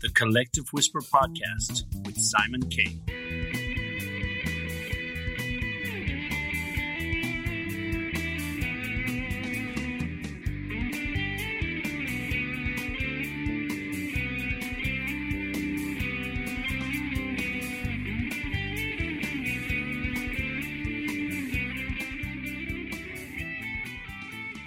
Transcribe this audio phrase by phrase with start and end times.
[0.00, 3.19] the Collective Whisper podcast with Simon Kay.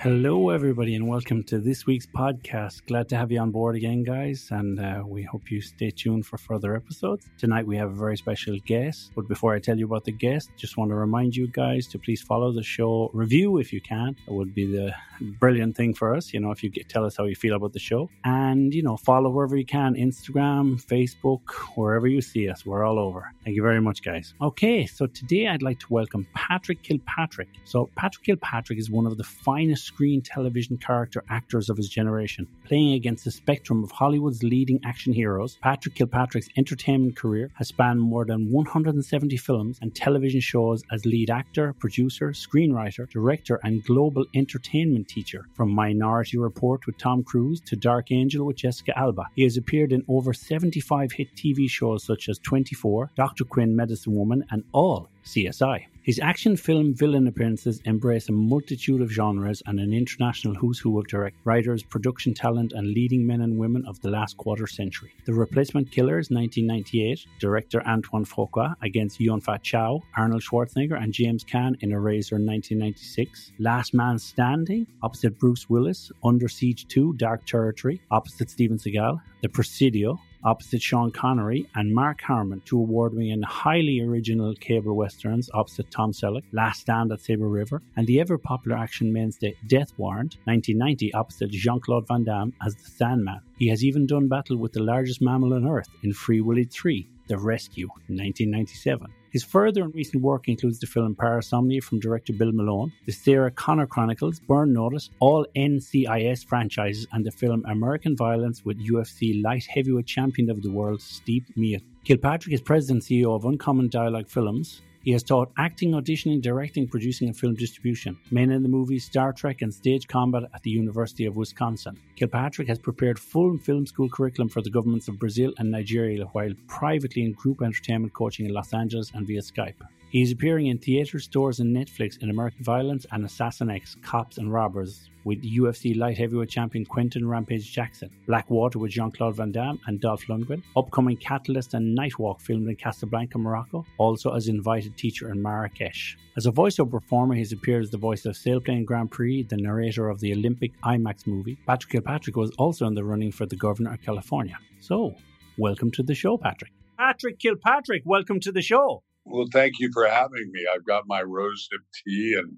[0.04, 2.86] Hello, everybody, and welcome to this week's podcast.
[2.88, 6.26] Glad to have you on board again, guys, and uh, we hope you stay tuned
[6.26, 7.30] for further episodes.
[7.38, 10.50] Tonight, we have a very special guest, but before I tell you about the guest,
[10.58, 14.18] just want to remind you guys to please follow the show, review if you can.
[14.28, 14.94] It would be the
[15.40, 17.72] brilliant thing for us, you know, if you get, tell us how you feel about
[17.72, 22.66] the show, and you know, follow wherever you can Instagram, Facebook, wherever you see us.
[22.66, 23.32] We're all over.
[23.46, 24.34] Thank you very much, guys.
[24.42, 27.48] Okay, so today I'd like to welcome Patrick Kilpatrick.
[27.64, 32.48] So, Patrick Kilpatrick is one of the finest screen television character actors of his generation.
[32.66, 38.02] Playing against the spectrum of Hollywood's leading action heroes, Patrick Kilpatrick's entertainment career has spanned
[38.02, 44.26] more than 170 films and television shows as lead actor, producer, screenwriter, director, and global
[44.34, 45.46] entertainment teacher.
[45.54, 49.92] From Minority Report with Tom Cruise to Dark Angel with Jessica Alba, he has appeared
[49.92, 53.46] in over 75 hit TV shows such as 24, Dr.
[53.46, 55.86] Quinn, Medicine Woman, and all CSI.
[56.04, 61.00] His action film villain appearances embrace a multitude of genres and an international who's who
[61.00, 65.14] of direct writers, production talent, and leading men and women of the last quarter century.
[65.26, 71.46] The Replacement Killers, 1998, director Antoine Fuqua against Yun Fat Chow, Arnold Schwarzenegger, and James
[71.46, 73.54] Caan in Eraser, 1996.
[73.60, 79.48] Last Man Standing, opposite Bruce Willis, Under Siege 2, Dark Territory, opposite Steven Seagal, The
[79.48, 85.50] Presidio, opposite Sean Connery, and Mark Harmon, two award winning and highly original cable westerns
[85.54, 89.94] opposite Tom Selleck, Last Stand at Sabre River, and the ever popular action mainstay Death
[89.98, 93.42] Warrant, 1990, opposite Jean Claude Van Damme as the Sandman.
[93.58, 97.08] He has even done battle with the largest mammal on Earth in Free Willy 3,
[97.28, 99.23] The Rescue, 1997.
[99.34, 103.50] His further and recent work includes the film Parasomnia from director Bill Malone, the Sarah
[103.50, 109.66] Connor Chronicles, Burn Notice, all NCIS franchises, and the film American Violence with UFC light
[109.66, 111.82] heavyweight champion of the world Steve Miocic.
[112.04, 116.88] Kilpatrick is president and CEO of Uncommon Dialogue Films, he has taught acting, auditioning, directing,
[116.88, 120.72] producing, and film distribution, men in the movies Star Trek and stage combat at the
[120.72, 122.00] University of Wisconsin.
[122.16, 126.54] Kilpatrick has prepared full film school curriculum for the governments of Brazil and Nigeria while
[126.68, 129.82] privately in group entertainment coaching in Los Angeles and via Skype.
[130.14, 134.38] He is appearing in theatre, stores, and Netflix in American Violence and Assassin X, Cops
[134.38, 139.52] and Robbers with UFC light heavyweight champion Quinton Rampage Jackson, Blackwater with Jean Claude Van
[139.52, 144.96] Damme and Dolph Lundgren, upcoming Catalyst and Nightwalk filmed in Casablanca, Morocco, also as invited
[144.98, 146.16] teacher in Marrakesh.
[146.38, 150.10] As a voiceover performer, he's appeared as the voice of Sailplane Grand Prix, the narrator
[150.10, 151.58] of the Olympic IMAX movie.
[151.66, 154.60] Patrick Kilpatrick was also in the running for the governor of California.
[154.80, 155.16] So,
[155.58, 156.72] welcome to the show, Patrick.
[157.00, 159.02] Patrick Kilpatrick, welcome to the show.
[159.26, 160.66] Well, thank you for having me.
[160.74, 162.58] I've got my rose dip tea and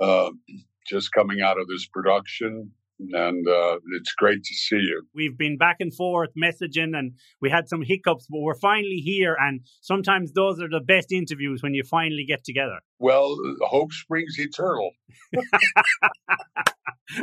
[0.00, 0.30] uh,
[0.86, 5.02] just coming out of this production and uh, it's great to see you.
[5.14, 9.36] We've been back and forth messaging, and we had some hiccups, but we're finally here.
[9.38, 12.80] And sometimes those are the best interviews when you finally get together.
[12.98, 14.90] Well, hope springs eternal.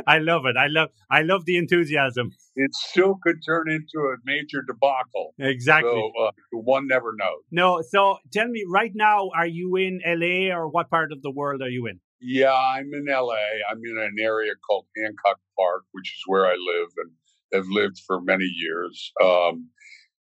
[0.06, 0.56] I love it.
[0.56, 0.90] I love.
[1.10, 2.30] I love the enthusiasm.
[2.54, 5.34] It still could turn into a major debacle.
[5.38, 5.90] Exactly.
[5.90, 7.42] So uh, one never knows.
[7.50, 7.82] No.
[7.88, 11.62] So tell me, right now, are you in LA or what part of the world
[11.62, 12.00] are you in?
[12.20, 13.34] Yeah, I'm in LA.
[13.70, 17.10] I'm in an area called Hancock Park, which is where I live and
[17.52, 19.12] have lived for many years.
[19.22, 19.68] Um,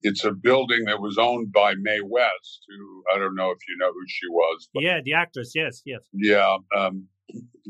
[0.01, 3.75] it's a building that was owned by Mae West, who I don't know if you
[3.77, 4.69] know who she was.
[4.75, 5.51] yeah, the actress.
[5.55, 6.01] Yes, yes.
[6.13, 7.07] Yeah, um,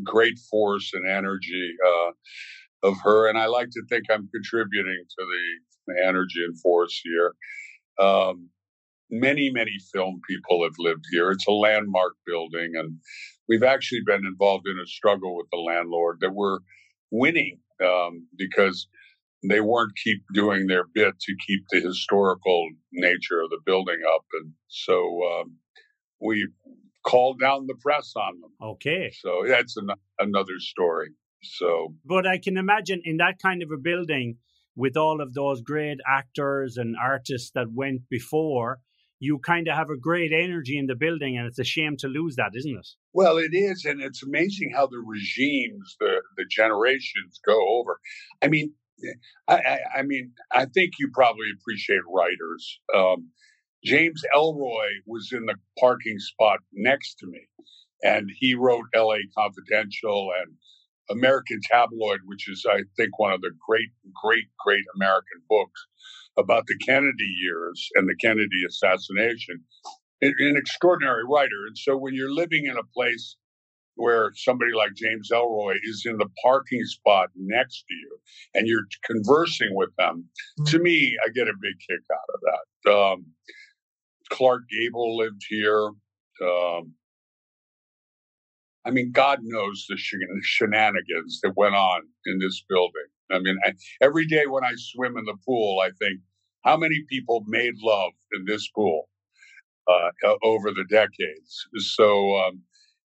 [0.03, 2.11] great force and energy uh,
[2.89, 5.59] of her, and I like to think I'm contributing to the,
[6.05, 7.33] energy and force here.
[7.99, 8.49] Um,
[9.09, 11.31] many, many film people have lived here.
[11.31, 12.95] It's a landmark building, and
[13.47, 16.59] we've actually been involved in a struggle with the landlord that we're
[17.09, 18.87] winning um, because
[19.47, 24.25] they weren't keep doing their bit to keep the historical nature of the building up,
[24.33, 25.55] and so um,
[26.21, 26.47] we
[27.05, 28.51] called down the press on them.
[28.61, 31.09] Okay, so that's an- another story.
[31.41, 34.37] So, but I can imagine in that kind of a building
[34.75, 38.79] with all of those great actors and artists that went before
[39.19, 42.07] you kind of have a great energy in the building, and it's a shame to
[42.07, 42.87] lose that, isn't it?
[43.13, 47.99] Well, it is, and it's amazing how the regimes, the the generations go over.
[48.41, 48.73] I mean,
[49.47, 52.79] I, I, I mean, I think you probably appreciate writers.
[52.95, 53.29] Um,
[53.83, 57.47] James Ellroy was in the parking spot next to me,
[58.03, 59.19] and he wrote L.A.
[59.37, 60.55] Confidential and
[61.09, 65.87] American Tabloid, which is, I think, one of the great, great, great American books
[66.37, 69.63] about the Kennedy years and the Kennedy assassination.
[70.21, 71.65] An extraordinary writer.
[71.67, 73.37] And so when you're living in a place
[73.95, 78.19] where somebody like James Ellroy is in the parking spot next to you
[78.53, 80.25] and you're conversing with them,
[80.67, 80.83] to mm-hmm.
[80.83, 82.91] me, I get a big kick out of that.
[82.91, 83.25] Um,
[84.29, 85.91] Clark Gable lived here.
[86.43, 86.93] Um,
[88.85, 89.97] I mean, God knows the
[90.41, 93.07] shenanigans that went on in this building.
[93.31, 96.21] I mean, I, every day when I swim in the pool, I think,
[96.65, 99.09] how many people made love in this pool
[99.87, 100.11] uh,
[100.43, 101.67] over the decades?
[101.77, 102.61] So um,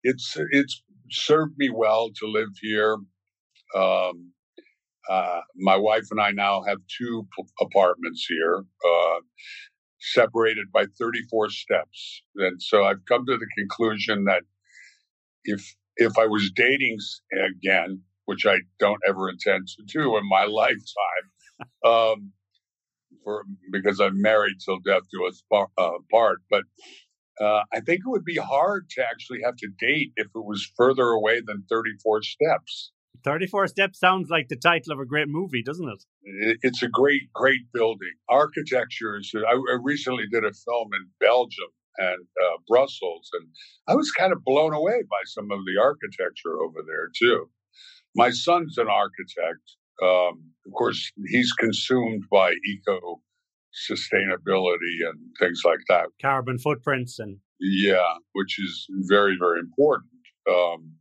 [0.03, 2.97] it's it's served me well to live here.
[3.75, 4.31] Um,
[5.09, 9.19] uh, my wife and I now have two p- apartments here, uh,
[9.99, 12.23] separated by 34 steps.
[12.35, 14.43] And so I've come to the conclusion that
[15.43, 16.97] if if I was dating
[17.33, 21.25] again, which I don't ever intend to do in my lifetime,
[21.85, 22.31] um,
[23.23, 26.39] for because I'm married till death do us uh, part.
[26.49, 26.63] But
[27.39, 30.69] uh, I think it would be hard to actually have to date if it was
[30.75, 32.91] further away than 34 steps.
[33.23, 36.59] 34 Steps sounds like the title of a great movie, doesn't it?
[36.61, 38.13] It's a great, great building.
[38.29, 39.31] Architecture is.
[39.35, 43.47] I, recently did a film in Belgium and uh, Brussels, and
[43.87, 47.49] I was kind of blown away by some of the architecture over there too.
[48.15, 49.63] My son's an architect.
[50.01, 53.21] Um, of course, he's consumed by eco
[53.89, 56.07] sustainability and things like that.
[56.21, 60.09] Carbon footprints and yeah, which is very very important.
[60.49, 60.93] Um,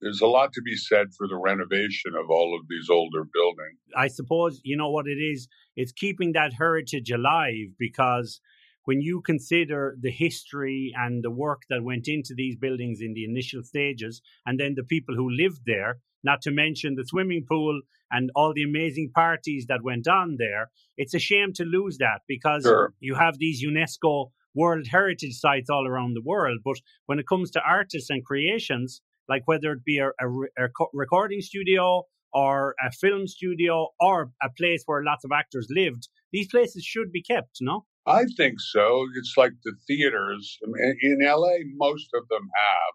[0.00, 3.78] there's a lot to be said for the renovation of all of these older buildings.
[3.96, 5.48] I suppose you know what it is.
[5.74, 8.40] It's keeping that heritage alive because
[8.84, 13.24] when you consider the history and the work that went into these buildings in the
[13.24, 17.80] initial stages, and then the people who lived there, not to mention the swimming pool
[18.10, 22.20] and all the amazing parties that went on there, it's a shame to lose that
[22.28, 22.94] because sure.
[23.00, 26.60] you have these UNESCO World Heritage sites all around the world.
[26.64, 26.76] But
[27.06, 30.28] when it comes to artists and creations, like whether it be a, a,
[30.58, 36.08] a recording studio or a film studio or a place where lots of actors lived,
[36.32, 37.84] these places should be kept, no?
[38.06, 39.06] I think so.
[39.16, 40.58] It's like the theaters
[41.02, 41.56] in LA.
[41.76, 42.94] Most of them have.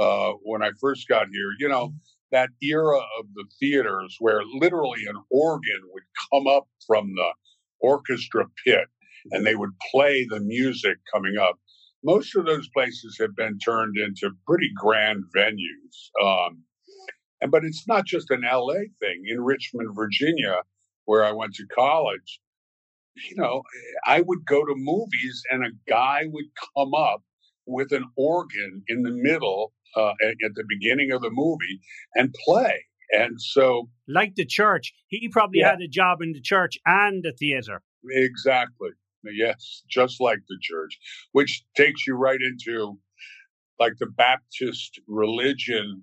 [0.00, 1.92] Uh, when I first got here, you know,
[2.32, 7.32] that era of the theaters where literally an organ would come up from the
[7.80, 8.88] orchestra pit
[9.30, 11.56] and they would play the music coming up.
[12.04, 16.10] Most of those places have been turned into pretty grand venues.
[16.22, 16.64] Um,
[17.40, 19.22] and, but it's not just an LA thing.
[19.26, 20.62] In Richmond, Virginia,
[21.04, 22.40] where I went to college,
[23.28, 23.62] you know,
[24.06, 26.46] I would go to movies and a guy would
[26.76, 27.22] come up
[27.66, 31.80] with an organ in the middle uh, at, at, the beginning of the movie
[32.14, 32.84] and play.
[33.10, 35.70] And so, like the church, he probably yeah.
[35.70, 37.82] had a job in the church and the theater.
[38.10, 38.90] Exactly.
[39.24, 40.98] Yes, just like the church,
[41.32, 42.98] which takes you right into
[43.78, 46.02] like the Baptist religion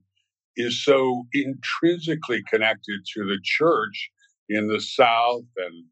[0.56, 4.12] is so intrinsically connected to the church
[4.50, 5.86] in the South and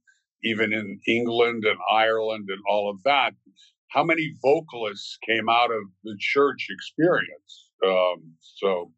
[0.44, 3.32] even in England and Ireland and all of that,
[3.90, 7.72] how many vocalists came out of the church experience?
[7.86, 8.92] Um, so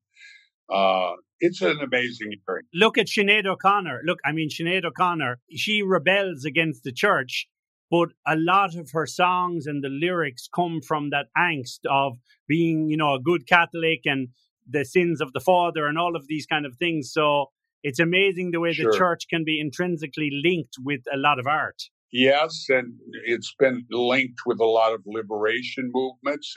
[0.74, 2.64] uh, it's an amazing area.
[2.74, 4.02] Look at Sinead O'Connor.
[4.06, 7.48] Look, I mean, Sinead O'Connor, she rebels against the church,
[7.90, 12.90] but a lot of her songs and the lyrics come from that angst of being,
[12.90, 14.30] you know, a good Catholic and
[14.70, 17.12] the sins of the father and all of these kind of things.
[17.12, 17.48] So
[17.84, 18.92] it's amazing the way sure.
[18.92, 21.82] the church can be intrinsically linked with a lot of art.
[22.12, 22.94] Yes, and
[23.26, 26.56] it's been linked with a lot of liberation movements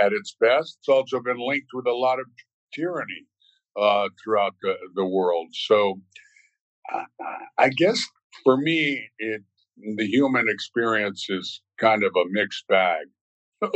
[0.00, 0.78] at its best.
[0.80, 2.26] It's also been linked with a lot of
[2.74, 3.26] tyranny
[3.80, 5.48] uh, throughout the, the world.
[5.52, 6.00] So
[6.92, 7.04] uh,
[7.58, 8.02] I guess
[8.44, 9.42] for me, it,
[9.76, 13.06] the human experience is kind of a mixed bag.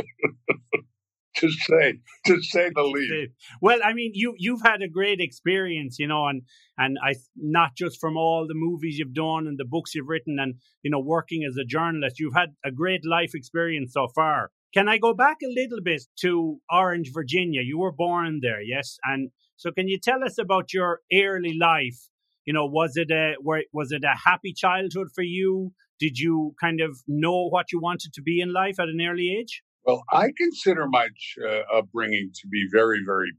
[1.37, 1.93] to say
[2.25, 3.33] to say the least.
[3.61, 6.41] Well, I mean, you you've had a great experience, you know, and
[6.77, 10.37] and I not just from all the movies you've done and the books you've written,
[10.39, 14.51] and you know, working as a journalist, you've had a great life experience so far.
[14.73, 17.61] Can I go back a little bit to Orange, Virginia?
[17.61, 22.09] You were born there, yes, and so can you tell us about your early life?
[22.45, 23.35] You know, was it a
[23.73, 25.73] was it a happy childhood for you?
[25.99, 29.35] Did you kind of know what you wanted to be in life at an early
[29.39, 29.63] age?
[29.85, 31.07] Well, I consider my
[31.43, 33.31] uh, upbringing to be very, very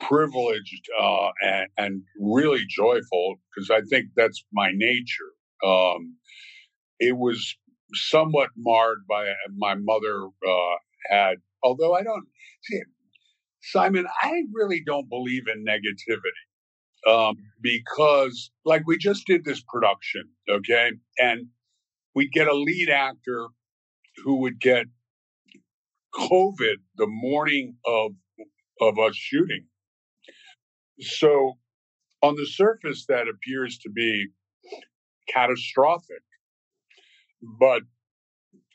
[0.00, 5.30] privileged uh, and, and, really joyful because I think that's my nature.
[5.64, 6.16] Um,
[6.98, 7.56] it was
[7.94, 10.76] somewhat marred by uh, my mother uh,
[11.08, 12.26] had, although I don't
[12.64, 12.80] see
[13.62, 17.08] Simon, I really don't believe in negativity.
[17.08, 21.46] um, because, like, we just did this production, okay, and
[22.14, 23.48] we'd get a lead actor
[24.24, 24.86] who would get
[26.14, 28.12] COVID the morning of
[28.80, 29.66] of us shooting.
[31.00, 31.54] So,
[32.22, 34.28] on the surface, that appears to be
[35.28, 36.22] catastrophic,
[37.58, 37.82] but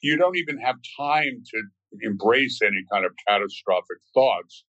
[0.01, 1.63] you don't even have time to
[2.01, 4.63] embrace any kind of catastrophic thoughts.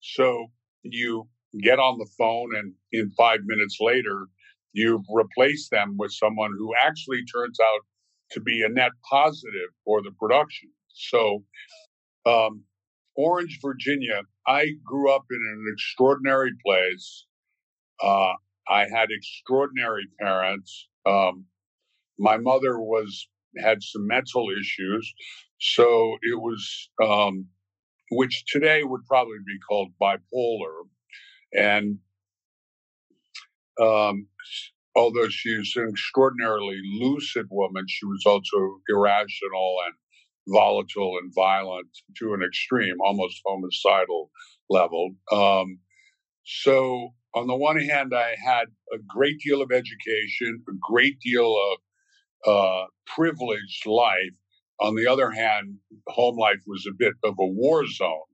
[0.00, 0.46] So
[0.82, 1.28] you
[1.62, 4.26] get on the phone, and in five minutes later,
[4.72, 7.80] you replace them with someone who actually turns out
[8.32, 10.70] to be a net positive for the production.
[10.92, 11.44] So,
[12.26, 12.64] um,
[13.16, 17.26] Orange, Virginia, I grew up in an extraordinary place.
[18.02, 18.32] Uh,
[18.68, 20.88] I had extraordinary parents.
[21.06, 21.46] Um,
[22.18, 25.12] my mother was had some mental issues,
[25.58, 27.46] so it was, um,
[28.10, 30.84] which today would probably be called bipolar,
[31.56, 31.98] and
[33.80, 34.26] um,
[34.98, 39.94] although she she's an extraordinarily lucid woman, she was also irrational and
[40.48, 41.88] volatile and violent
[42.18, 44.30] to an extreme, almost homicidal
[44.68, 45.14] level.
[45.30, 45.78] Um,
[46.44, 51.54] so, on the one hand, I had a great deal of education, a great deal
[51.70, 51.78] of
[52.52, 54.34] uh, privileged life.
[54.80, 55.76] On the other hand,
[56.08, 58.30] home life was a bit of a war zone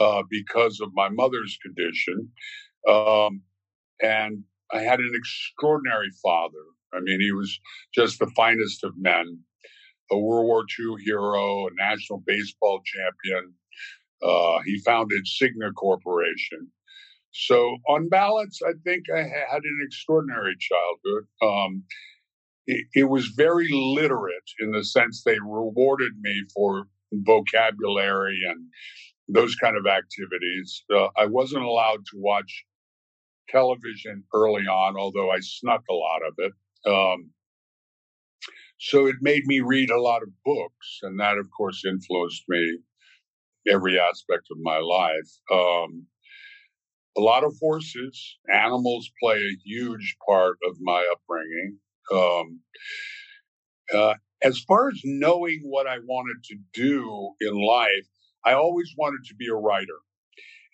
[0.00, 2.30] uh, because of my mother's condition.
[2.88, 3.42] Um,
[4.00, 6.64] and I had an extraordinary father.
[6.94, 7.58] I mean, he was
[7.94, 9.38] just the finest of men,
[10.10, 13.54] a World War II hero, a national baseball champion.
[14.22, 16.70] Uh, he founded Cigna Corporation.
[17.32, 21.26] So, on balance, I think I had an extraordinary childhood.
[21.42, 21.84] Um,
[22.66, 28.66] it, it was very literate in the sense they rewarded me for vocabulary and
[29.28, 30.84] those kind of activities.
[30.94, 32.64] Uh, I wasn't allowed to watch
[33.52, 36.52] television early on, although I snuck a lot of it.
[36.90, 37.30] Um,
[38.78, 42.78] so it made me read a lot of books, and that, of course, influenced me
[43.70, 45.30] every aspect of my life.
[45.52, 46.06] Um,
[47.16, 51.78] a lot of horses, animals play a huge part of my upbringing.
[52.12, 52.60] Um,
[53.94, 58.08] uh, as far as knowing what I wanted to do in life,
[58.44, 60.00] I always wanted to be a writer.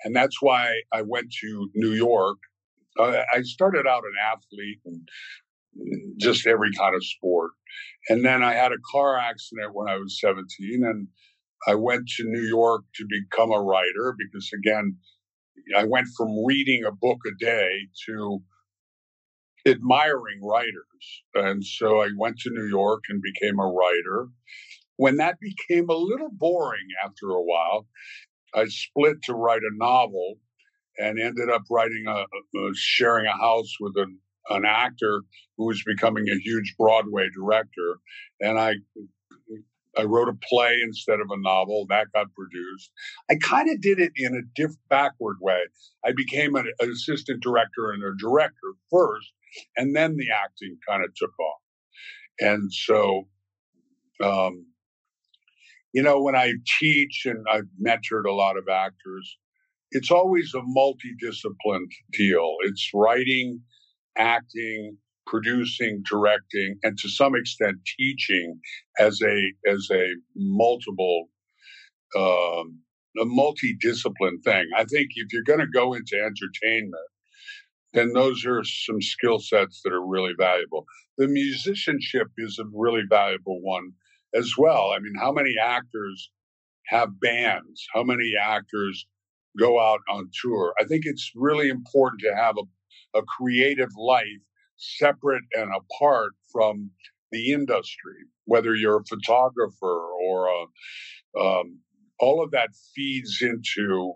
[0.05, 2.39] And that's why I went to New York.
[2.99, 5.09] Uh, I started out an athlete and
[6.19, 7.53] just every kind of sport.
[8.09, 10.47] And then I had a car accident when I was 17
[10.85, 11.09] and
[11.67, 14.97] I went to New York to become a writer because again,
[15.77, 18.41] I went from reading a book a day to
[19.67, 21.23] admiring writers.
[21.35, 24.29] And so I went to New York and became a writer.
[24.97, 27.87] When that became a little boring after a while,
[28.55, 30.39] I split to write a novel
[30.99, 32.25] and ended up writing a,
[32.59, 34.19] a sharing a house with an,
[34.51, 35.23] an actor
[35.57, 37.99] who was becoming a huge Broadway director.
[38.41, 38.75] And I
[39.99, 42.91] I wrote a play instead of a novel that got produced.
[43.31, 45.61] I kind of did it in a diff backward way.
[46.05, 49.33] I became an assistant director and a director first,
[49.77, 51.61] and then the acting kind of took off.
[52.39, 53.29] And so,
[54.23, 54.67] um,
[55.93, 59.37] you know, when I teach and I've mentored a lot of actors,
[59.91, 62.57] it's always a multidisciplined deal.
[62.65, 63.61] It's writing,
[64.17, 68.61] acting, producing, directing, and to some extent teaching
[68.99, 71.29] as a as a multiple
[72.17, 72.81] um,
[73.19, 74.67] a multidiscipline thing.
[74.77, 77.09] I think if you're going to go into entertainment,
[77.93, 80.85] then those are some skill sets that are really valuable.
[81.17, 83.93] The musicianship is a really valuable one
[84.35, 84.93] as well.
[84.95, 86.31] I mean, how many actors
[86.87, 87.87] have bands?
[87.95, 89.07] How many actors
[89.59, 90.75] go out on tour?
[90.81, 94.25] I think it's really important to have a, a creative life
[94.77, 96.91] separate and apart from
[97.33, 101.81] the industry, whether you're a photographer or a, um,
[102.21, 104.15] all of that feeds into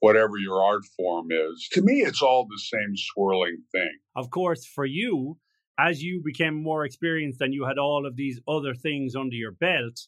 [0.00, 1.68] whatever your art form is.
[1.72, 3.98] To me, it's all the same swirling thing.
[4.16, 5.38] Of course, for you,
[5.78, 9.52] as you became more experienced and you had all of these other things under your
[9.52, 10.00] belt,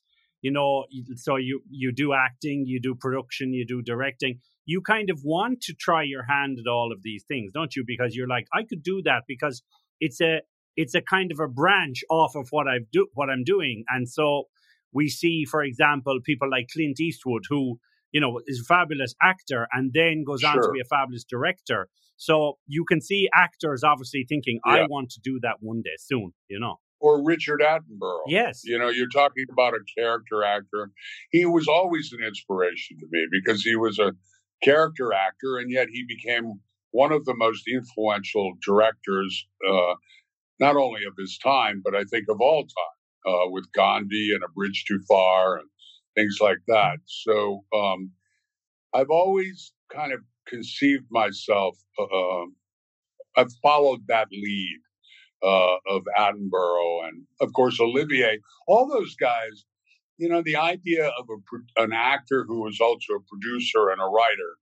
[0.42, 4.40] you know, so you you do acting, you do production, you do directing.
[4.66, 7.84] You kind of want to try your hand at all of these things, don't you?
[7.86, 9.62] Because you're like, I could do that because
[10.00, 10.40] it's a
[10.76, 14.08] it's a kind of a branch off of what I've do what I'm doing, and
[14.08, 14.44] so
[14.92, 17.78] we see, for example, people like Clint Eastwood, who
[18.14, 20.50] you know, is a fabulous actor and then goes sure.
[20.50, 21.88] on to be a fabulous director.
[22.16, 24.72] So you can see actors obviously thinking, yeah.
[24.72, 26.76] I want to do that one day soon, you know.
[27.00, 28.22] Or Richard Attenborough.
[28.28, 28.62] Yes.
[28.64, 30.92] You know, you're talking about a character actor.
[31.32, 34.12] He was always an inspiration to me because he was a
[34.64, 39.94] character actor and yet he became one of the most influential directors, uh,
[40.60, 44.44] not only of his time, but I think of all time, uh, with Gandhi and
[44.44, 45.68] A Bridge Too Far and
[46.14, 46.98] things like that.
[47.04, 48.12] So um,
[48.94, 52.44] I've always kind of conceived myself, uh,
[53.36, 54.80] I've followed that lead
[55.42, 59.64] uh, of Attenborough and, of course, Olivier, all those guys.
[60.16, 64.04] You know, the idea of a, an actor who is also a producer and a
[64.04, 64.56] writer,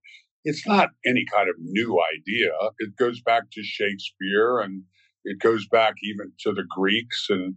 [0.45, 2.53] it's not any kind of new idea.
[2.79, 4.83] It goes back to Shakespeare and
[5.25, 7.27] it goes back even to the Greeks.
[7.29, 7.57] And,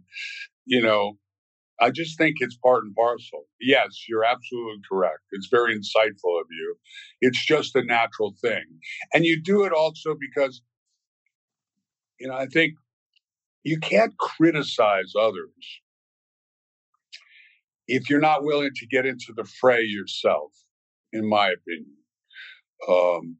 [0.66, 1.18] you know,
[1.80, 3.46] I just think it's part and parcel.
[3.60, 5.20] Yes, you're absolutely correct.
[5.32, 6.76] It's very insightful of you.
[7.20, 8.64] It's just a natural thing.
[9.12, 10.62] And you do it also because,
[12.20, 12.74] you know, I think
[13.62, 15.80] you can't criticize others
[17.88, 20.52] if you're not willing to get into the fray yourself,
[21.12, 21.96] in my opinion.
[22.88, 23.36] Um,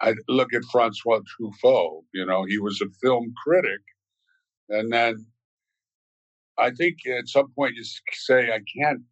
[0.00, 3.80] I look at Francois Truffaut, you know, he was a film critic.
[4.68, 5.26] And then
[6.58, 9.02] I think at some point you say, I can't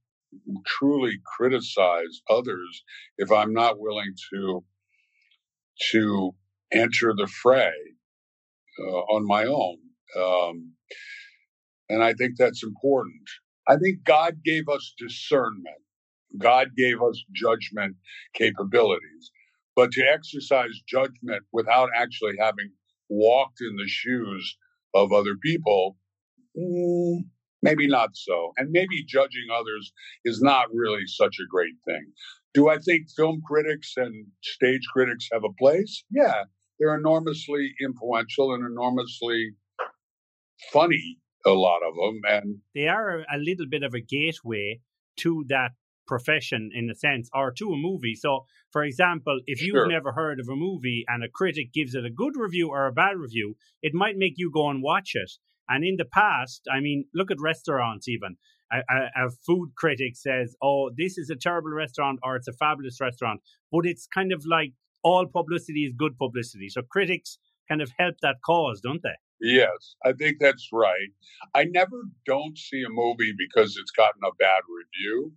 [0.66, 2.84] truly criticize others
[3.18, 4.64] if I'm not willing to
[5.92, 6.34] to
[6.72, 7.72] enter the fray
[8.80, 9.78] uh, on my own.
[10.18, 10.72] Um,
[11.88, 13.22] and I think that's important.
[13.68, 15.80] I think God gave us discernment.
[16.38, 17.96] God gave us judgment
[18.34, 19.30] capabilities.
[19.76, 22.70] But to exercise judgment without actually having
[23.08, 24.56] walked in the shoes
[24.94, 25.96] of other people,
[26.56, 27.24] mm,
[27.62, 28.52] maybe not so.
[28.56, 29.92] And maybe judging others
[30.24, 32.12] is not really such a great thing.
[32.52, 36.04] Do I think film critics and stage critics have a place?
[36.10, 36.44] Yeah,
[36.78, 39.54] they're enormously influential and enormously
[40.72, 42.20] funny, a lot of them.
[42.24, 44.80] And they are a little bit of a gateway
[45.18, 45.72] to that
[46.06, 48.14] profession in a sense or to a movie.
[48.14, 49.88] So, for example, if you've sure.
[49.88, 52.92] never heard of a movie and a critic gives it a good review or a
[52.92, 55.30] bad review, it might make you go and watch it.
[55.68, 58.36] And in the past, I mean, look at restaurants even.
[58.72, 62.52] A, a, a, food critic says, oh, this is a terrible restaurant or it's a
[62.52, 63.40] fabulous restaurant.
[63.70, 66.68] But it's kind of like all publicity is good publicity.
[66.68, 69.16] So critics kind of help that cause, don't they?
[69.40, 71.10] Yes, I think that's right.
[71.54, 75.32] I never don't see a movie because it's gotten a bad review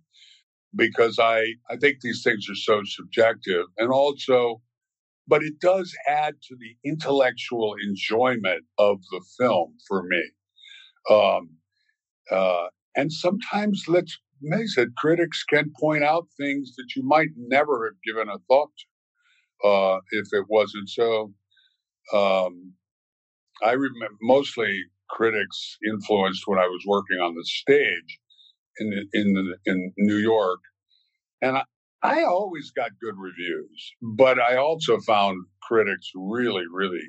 [0.76, 3.66] because I, I think these things are so subjective.
[3.78, 4.62] And also,
[5.28, 10.24] but it does add to the intellectual enjoyment of the film for me.
[11.10, 11.50] Um,
[12.30, 14.18] uh, and sometimes, let's
[14.50, 18.70] face it, critics can point out things that you might never have given a thought
[19.62, 21.32] to uh, if it wasn't so.
[22.12, 22.74] Um,
[23.62, 28.18] I remember mostly critics influenced when I was working on the stage
[28.78, 30.60] in in in New York,
[31.42, 31.64] and I,
[32.02, 37.02] I always got good reviews, but I also found critics really, really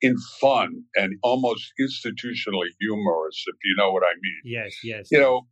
[0.00, 4.40] in fun and almost institutionally humorous, if you know what I mean.
[4.44, 5.08] Yes, yes.
[5.10, 5.46] You know,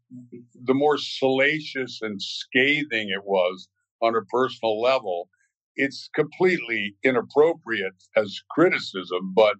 [0.65, 3.69] the more salacious and scathing it was
[4.01, 5.29] on a personal level,
[5.77, 9.57] it's completely inappropriate as criticism, but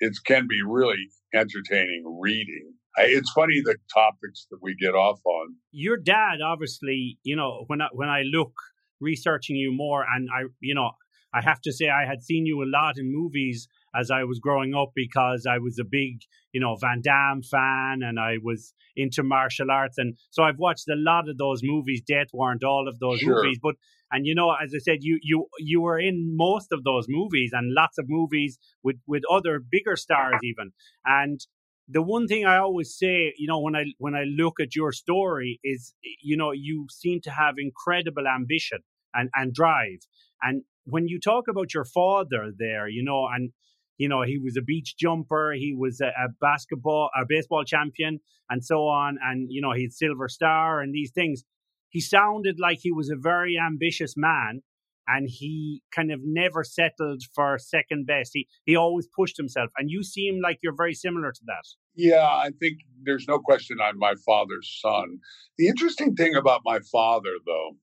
[0.00, 5.54] it can be really entertaining reading it's funny the topics that we get off on.
[5.70, 8.52] Your dad, obviously, you know, when I when I look
[9.00, 10.90] researching you more, and I, you know,
[11.34, 14.38] I have to say I had seen you a lot in movies as I was
[14.38, 18.74] growing up because I was a big, you know, Van Damme fan and I was
[18.96, 22.02] into martial arts, and so I've watched a lot of those movies.
[22.06, 23.42] Death Warrant, all of those sure.
[23.42, 23.76] movies, but
[24.10, 27.50] and you know, as I said, you you you were in most of those movies
[27.52, 30.72] and lots of movies with with other bigger stars even,
[31.04, 31.40] and
[31.88, 34.92] the one thing I always say, you know, when I when I look at your
[34.92, 38.80] story is, you know, you seem to have incredible ambition
[39.14, 40.00] and and drive.
[40.42, 43.52] And when you talk about your father there, you know, and
[43.98, 48.20] you know, he was a beach jumper, he was a, a basketball, a baseball champion,
[48.50, 51.44] and so on, and you know, he's silver star and these things.
[51.88, 54.62] He sounded like he was a very ambitious man,
[55.06, 58.30] and he kind of never settled for second best.
[58.32, 61.64] He he always pushed himself, and you seem like you're very similar to that.
[61.94, 65.18] Yeah, I think there's no question I'm my father's son.
[65.58, 67.76] The interesting thing about my father, though,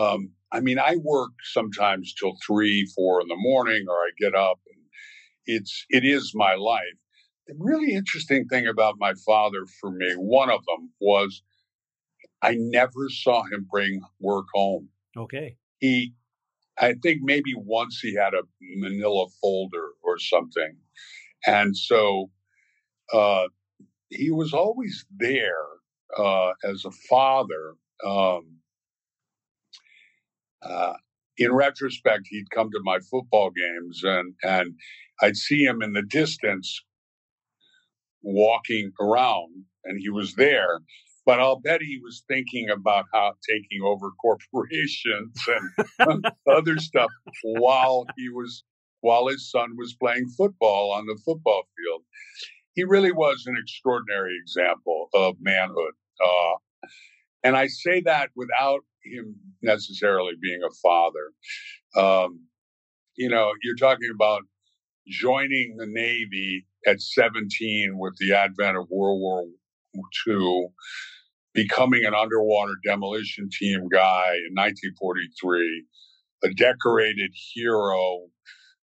[0.00, 4.34] um, I mean, I work sometimes till three, four in the morning, or I get
[4.34, 4.77] up, and
[5.48, 6.82] it's it is my life.
[7.48, 11.42] The really interesting thing about my father for me, one of them was
[12.42, 14.90] I never saw him bring work home.
[15.16, 15.56] Okay.
[15.78, 16.12] He
[16.80, 18.42] I think maybe once he had a
[18.76, 20.76] manila folder or something.
[21.46, 22.30] And so
[23.12, 23.46] uh,
[24.10, 25.66] he was always there
[26.16, 27.74] uh, as a father.
[28.06, 28.58] Um,
[30.62, 30.94] uh,
[31.36, 34.74] in retrospect, he'd come to my football games and, and
[35.20, 36.82] I'd see him in the distance
[38.22, 40.80] walking around and he was there.
[41.24, 45.36] But I'll bet he was thinking about how taking over corporations
[45.98, 47.10] and other stuff
[47.42, 48.64] while he was
[49.00, 52.02] while his son was playing football on the football field.
[52.74, 55.92] He really was an extraordinary example of manhood.
[56.24, 56.54] Uh,
[57.44, 61.32] and I say that without him necessarily being a father.
[61.96, 62.40] Um,
[63.16, 64.42] you know, you're talking about
[65.08, 69.44] joining the Navy at 17 with the advent of World War
[70.26, 70.68] II,
[71.54, 75.84] becoming an underwater demolition team guy in 1943,
[76.44, 78.26] a decorated hero,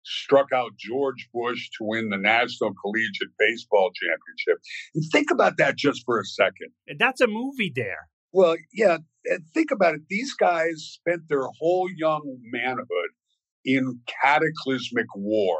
[0.03, 4.63] struck out George Bush to win the National Collegiate Baseball Championship.
[4.95, 6.71] And think about that just for a second.
[6.97, 8.09] That's a movie there.
[8.31, 8.97] Well, yeah,
[9.53, 10.01] think about it.
[10.09, 13.11] These guys spent their whole young manhood
[13.65, 15.57] in cataclysmic war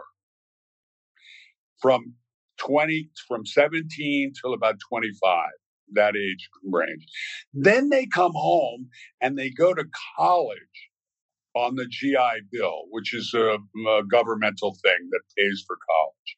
[1.81, 2.15] from
[2.59, 5.49] 20 from 17 till about 25
[5.93, 7.05] that age range.
[7.53, 8.89] Then they come home
[9.19, 9.85] and they go to
[10.17, 10.57] college
[11.53, 12.15] on the gi
[12.51, 13.57] bill which is a,
[13.89, 16.37] a governmental thing that pays for college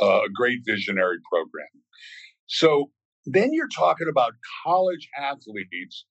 [0.00, 1.68] uh, a great visionary program.
[2.46, 2.90] So
[3.26, 4.32] then you're talking about
[4.64, 6.06] college athletes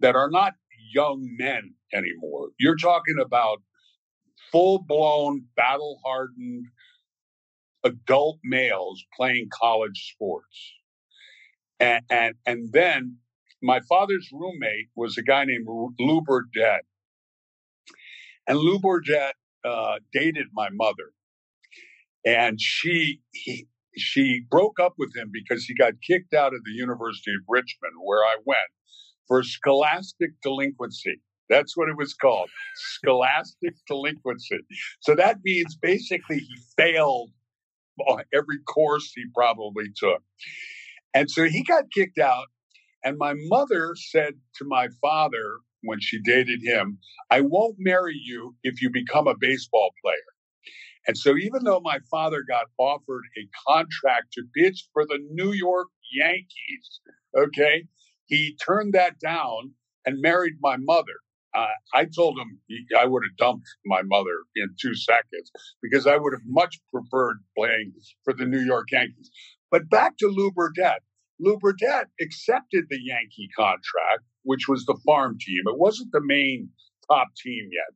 [0.00, 0.54] that are not
[0.94, 2.50] young men anymore.
[2.58, 3.58] You're talking about
[4.52, 6.66] full blown battle hardened
[7.84, 10.74] adult males playing college sports.
[11.78, 13.16] And, and, and then
[13.62, 15.66] my father's roommate was a guy named
[15.98, 16.84] Lew Burdette.
[18.46, 21.12] And Lew Burdette uh, dated my mother.
[22.24, 23.66] And she, he,
[23.96, 27.94] she broke up with him because he got kicked out of the University of Richmond,
[28.04, 28.58] where I went,
[29.26, 31.20] for scholastic delinquency.
[31.48, 34.60] That's what it was called scholastic delinquency.
[35.00, 37.30] So that means basically he failed
[38.32, 40.22] every course he probably took.
[41.14, 42.46] And so he got kicked out.
[43.02, 46.98] And my mother said to my father when she dated him,
[47.30, 50.16] I won't marry you if you become a baseball player.
[51.06, 55.52] And so even though my father got offered a contract to pitch for the New
[55.52, 57.00] York Yankees,
[57.36, 57.86] okay,
[58.26, 59.72] he turned that down
[60.04, 61.20] and married my mother.
[61.54, 62.60] I told him
[62.98, 65.50] I would have dumped my mother in two seconds
[65.82, 67.92] because I would have much preferred playing
[68.24, 69.30] for the New York Yankees.
[69.70, 71.02] But back to Lew Burdette.
[71.38, 75.62] Lew Burdette accepted the Yankee contract, which was the farm team.
[75.66, 76.70] It wasn't the main
[77.08, 77.94] top team yet.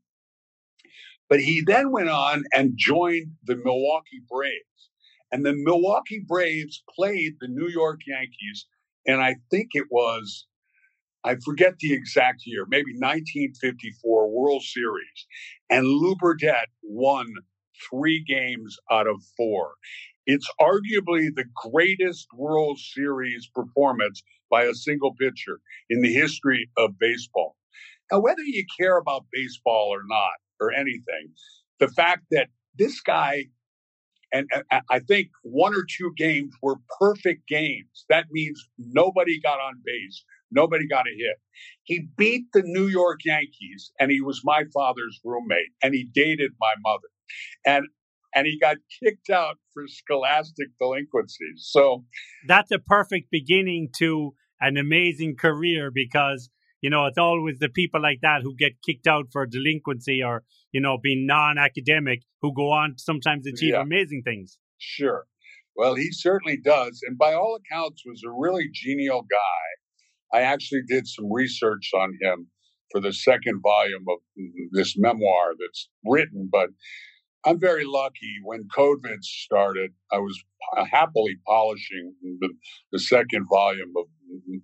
[1.29, 4.91] But he then went on and joined the Milwaukee Braves.
[5.33, 8.67] And the Milwaukee Braves played the New York Yankees,
[9.07, 10.47] and I think it was
[11.25, 15.27] I forget the exact year, maybe 1954 World Series,
[15.71, 17.27] and Lew Burdette won
[17.91, 19.73] three games out of four.
[20.27, 25.61] It's arguably the greatest World Series performance by a single pitcher
[25.91, 27.57] in the history of baseball.
[28.13, 31.33] Now, whether you care about baseball or not, or anything,
[31.81, 33.47] the fact that this guy,
[34.33, 34.49] and
[34.91, 38.05] I think one or two games were perfect games.
[38.09, 40.25] That means nobody got on base.
[40.51, 41.37] Nobody got a hit.
[41.85, 46.53] He beat the New York Yankees, and he was my father's roommate, and he dated
[46.61, 47.09] my mother,
[47.67, 47.87] and
[48.35, 51.69] and he got kicked out for scholastic delinquencies.
[51.71, 52.05] So
[52.49, 58.03] that's a perfect beginning to an amazing career because you know it's always the people
[58.03, 62.71] like that who get kicked out for delinquency or you know being non-academic who go
[62.71, 63.83] on sometimes achieve yeah.
[63.83, 64.59] amazing things.
[64.79, 65.27] Sure.
[65.77, 69.67] Well, he certainly does, and by all accounts, was a really genial guy
[70.35, 72.49] I actually did some research on him
[72.91, 74.19] for the second volume of
[74.73, 76.69] this memoir that's written, but
[77.47, 78.37] I'm very lucky.
[78.43, 80.43] When COVID started, I was
[80.91, 82.49] happily polishing the,
[82.93, 84.07] the second volume of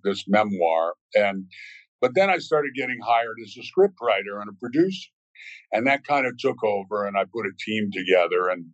[0.03, 0.93] this memoir.
[1.13, 1.45] And,
[2.01, 5.09] but then I started getting hired as a scriptwriter and a producer.
[5.71, 8.49] And that kind of took over, and I put a team together.
[8.49, 8.65] And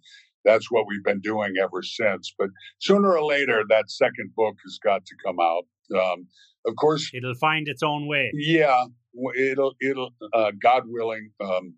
[0.45, 2.33] that's what we've been doing ever since.
[2.39, 5.65] But sooner or later, that second book has got to come out.
[5.95, 6.27] Um,
[6.67, 8.31] of course, it'll find its own way.
[8.33, 8.85] Yeah,
[9.37, 11.75] it'll it'll uh, God willing, um,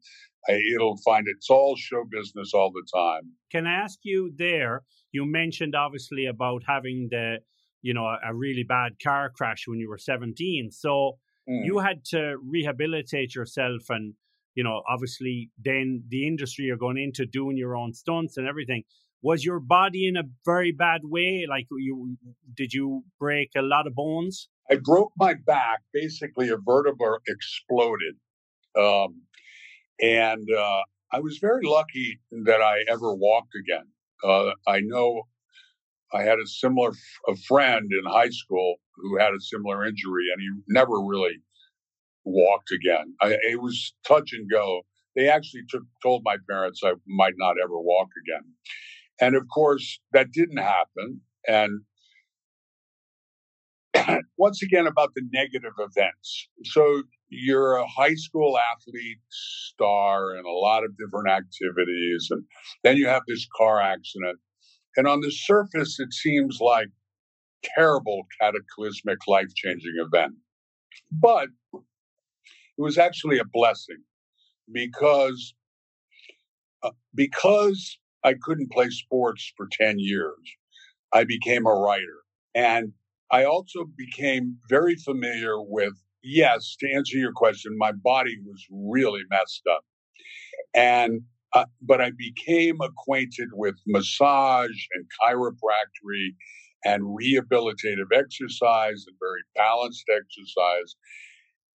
[0.47, 1.35] it'll find it.
[1.37, 3.31] it's all show business all the time.
[3.51, 4.83] Can I ask you there?
[5.11, 7.39] You mentioned obviously about having the
[7.81, 11.17] you know a really bad car crash when you were 17 so
[11.49, 11.65] mm.
[11.65, 14.13] you had to rehabilitate yourself and
[14.55, 18.83] you know obviously then the industry you're going into doing your own stunts and everything
[19.21, 22.17] was your body in a very bad way like you
[22.55, 25.79] did you break a lot of bones I broke my back.
[25.93, 28.15] Basically, a vertebra exploded.
[28.77, 29.23] Um,
[30.01, 33.87] And uh, I was very lucky that I ever walked again.
[34.23, 35.23] Uh, I know
[36.13, 36.91] I had a similar
[37.27, 41.37] a friend in high school who had a similar injury, and he never really
[42.25, 43.15] walked again.
[43.21, 44.81] I, it was touch and go.
[45.15, 48.45] They actually took, told my parents I might not ever walk again.
[49.21, 51.21] And of course, that didn't happen.
[51.47, 51.81] And
[54.37, 56.47] once again, about the negative events.
[56.65, 62.27] So you're a high school athlete star in a lot of different activities.
[62.29, 62.43] And
[62.83, 64.39] then you have this car accident.
[64.97, 66.89] And on the surface, it seems like
[67.63, 70.33] terrible, cataclysmic, life changing event.
[71.11, 74.03] But it was actually a blessing
[74.71, 75.53] because
[76.81, 80.37] uh, because I couldn't play sports for 10 years.
[81.13, 82.23] I became a writer
[82.55, 82.93] and
[83.31, 89.21] I also became very familiar with yes, to answer your question, my body was really
[89.29, 89.83] messed up.
[90.73, 91.21] And
[91.53, 96.35] uh, but I became acquainted with massage and chiropractic
[96.85, 100.95] and rehabilitative exercise and very balanced exercise.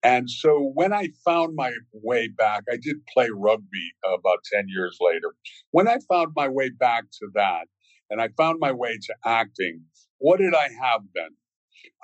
[0.04, 4.98] And so when I found my way back, I did play rugby about 10 years
[5.00, 5.34] later.
[5.72, 7.68] When I found my way back to that
[8.10, 9.82] and I found my way to acting,
[10.18, 11.30] what did I have then?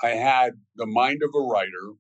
[0.03, 1.95] I had the mind of a writer.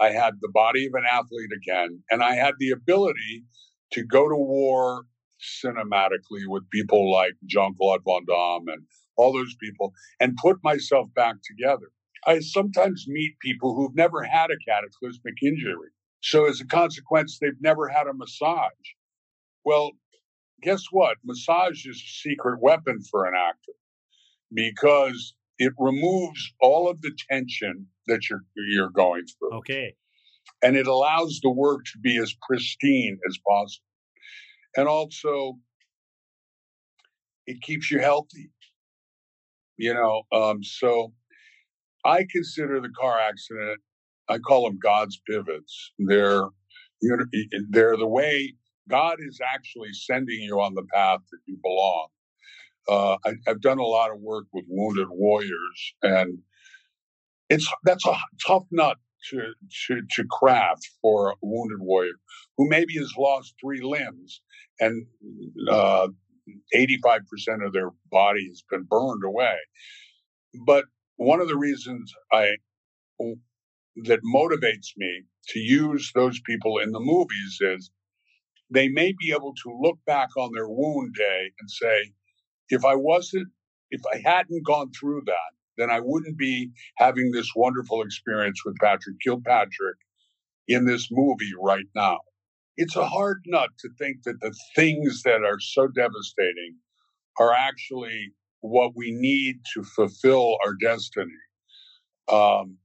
[0.00, 3.44] I had the body of an athlete again, and I had the ability
[3.92, 5.04] to go to war
[5.64, 8.82] cinematically with people like Jean Claude Van Damme and
[9.16, 11.90] all those people and put myself back together.
[12.26, 15.90] I sometimes meet people who've never had a cataclysmic injury.
[16.22, 18.70] So, as a consequence, they've never had a massage.
[19.64, 19.92] Well,
[20.62, 21.18] guess what?
[21.24, 23.72] Massage is a secret weapon for an actor
[24.52, 29.58] because it removes all of the tension that you're you're going through.
[29.58, 29.94] Okay.
[30.62, 33.84] And it allows the work to be as pristine as possible.
[34.76, 35.58] And also
[37.46, 38.50] it keeps you healthy.
[39.76, 41.12] You know, um, so
[42.04, 43.80] I consider the car accident,
[44.28, 45.92] I call them God's pivots.
[45.98, 46.44] They're,
[47.70, 48.54] they're the way
[48.88, 52.08] God is actually sending you on the path that you belong.
[52.88, 56.38] Uh, I, have done a lot of work with wounded warriors, and
[57.48, 58.14] it's that's a
[58.46, 58.98] tough nut
[59.30, 59.52] to
[59.86, 62.12] to to craft for a wounded warrior
[62.58, 64.42] who maybe has lost three limbs
[64.80, 65.06] and
[65.70, 66.08] uh,
[66.74, 69.56] 85% of their body has been burned away.
[70.66, 70.84] But
[71.16, 72.56] one of the reasons I
[73.96, 77.90] that motivates me to use those people in the movies is
[78.70, 82.12] they may be able to look back on their wound day and say,
[82.70, 83.48] if I wasn't,
[83.90, 88.76] if I hadn't gone through that, then I wouldn't be having this wonderful experience with
[88.80, 89.96] Patrick Kilpatrick
[90.68, 92.18] in this movie right now.
[92.76, 96.76] It's a hard nut to think that the things that are so devastating
[97.38, 98.32] are actually
[98.64, 101.30] what we need to fulfill our destiny.
[102.32, 102.78] Um,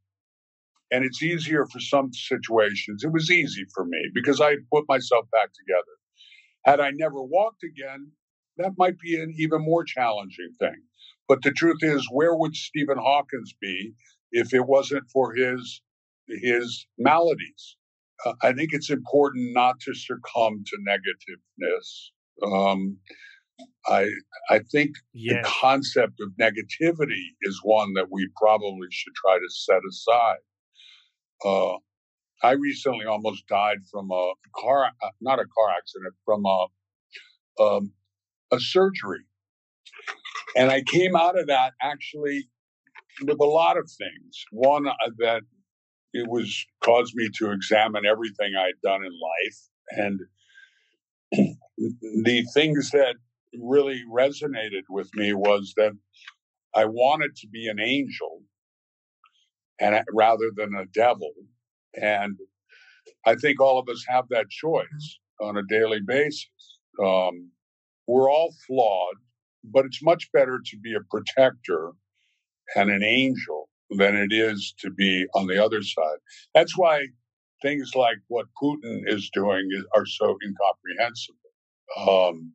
[0.91, 3.05] and it's easier for some situations.
[3.05, 5.95] It was easy for me because I put myself back together.
[6.65, 8.11] Had I never walked again,
[8.57, 10.75] that might be an even more challenging thing.
[11.29, 13.93] But the truth is, where would Stephen Hawkins be
[14.33, 15.81] if it wasn't for his
[16.27, 17.77] his maladies?
[18.25, 22.11] Uh, I think it's important not to succumb to negativeness.
[22.43, 22.97] Um,
[23.87, 24.09] I
[24.49, 29.81] I think the concept of negativity is one that we probably should try to set
[29.89, 30.37] aside.
[31.45, 31.77] Uh,
[32.43, 36.67] I recently almost died from a car, uh, not a car accident, from a
[37.61, 37.93] um,
[38.51, 39.25] a surgery,
[40.55, 42.49] and I came out of that actually
[43.21, 44.45] with a lot of things.
[44.51, 45.41] One uh, that
[46.13, 49.59] it was caused me to examine everything I'd done in life,
[49.91, 50.19] and
[52.23, 53.15] the things that
[53.57, 55.93] really resonated with me was that
[56.75, 58.41] I wanted to be an angel
[59.79, 61.31] and rather than a devil.
[61.95, 62.37] And
[63.25, 66.79] I think all of us have that choice on a daily basis.
[67.03, 67.51] Um,
[68.07, 69.15] we're all flawed,
[69.63, 71.91] but it's much better to be a protector
[72.75, 76.17] and an angel than it is to be on the other side.
[76.53, 77.07] That's why
[77.61, 81.39] things like what Putin is doing are so incomprehensible.
[81.97, 82.53] Um,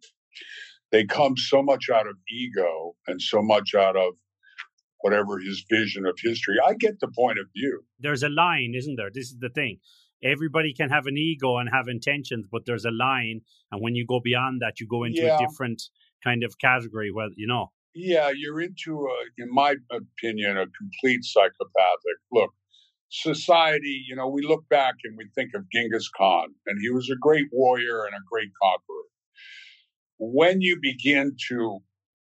[0.94, 4.14] they come so much out of ego and so much out of
[5.00, 6.54] whatever his vision of history.
[6.64, 7.82] I get the point of view.
[7.98, 9.10] There's a line, isn't there?
[9.12, 9.80] This is the thing.
[10.22, 13.40] Everybody can have an ego and have intentions, but there's a line,
[13.72, 15.36] and when you go beyond that, you go into yeah.
[15.36, 15.82] a different
[16.22, 17.10] kind of category.
[17.10, 22.18] Where you know, yeah, you're into, a, in my opinion, a complete psychopathic.
[22.32, 22.52] Look,
[23.10, 27.10] society, you know, we look back and we think of Genghis Khan, and he was
[27.10, 29.04] a great warrior and a great conqueror.
[30.32, 31.80] When you begin to,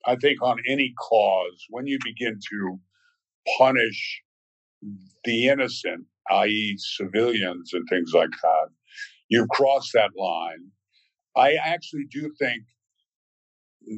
[0.05, 2.79] I think, on any cause, when you begin to
[3.59, 4.23] punish
[5.25, 8.69] the innocent, i.e., civilians and things like that,
[9.29, 10.71] you cross that line.
[11.37, 12.63] I actually do think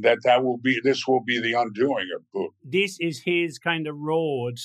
[0.03, 2.49] that that will be this will be the undoing of Putin.
[2.65, 4.57] This is his kind of road,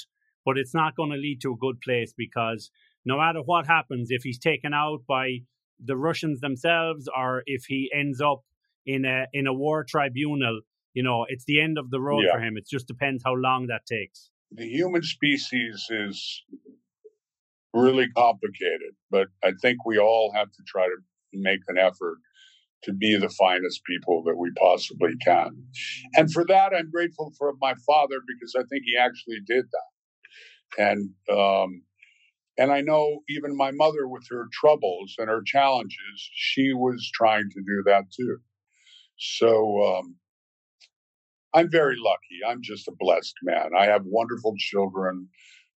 [0.45, 2.71] but it's not going to lead to a good place because
[3.05, 5.39] no matter what happens, if he's taken out by
[5.83, 8.43] the Russians themselves or if he ends up
[8.85, 10.61] in a in a war tribunal,
[10.93, 12.33] you know, it's the end of the road yeah.
[12.33, 12.57] for him.
[12.57, 14.29] It just depends how long that takes.
[14.51, 16.43] The human species is
[17.73, 20.97] really complicated, but I think we all have to try to
[21.33, 22.17] make an effort
[22.83, 25.65] to be the finest people that we possibly can.
[26.15, 30.85] And for that, I'm grateful for my father because I think he actually did that.
[30.85, 31.83] And um,
[32.57, 37.49] and I know even my mother, with her troubles and her challenges, she was trying
[37.49, 38.37] to do that too.
[39.23, 40.15] So um,
[41.53, 42.39] I'm very lucky.
[42.47, 43.69] I'm just a blessed man.
[43.77, 45.29] I have wonderful children.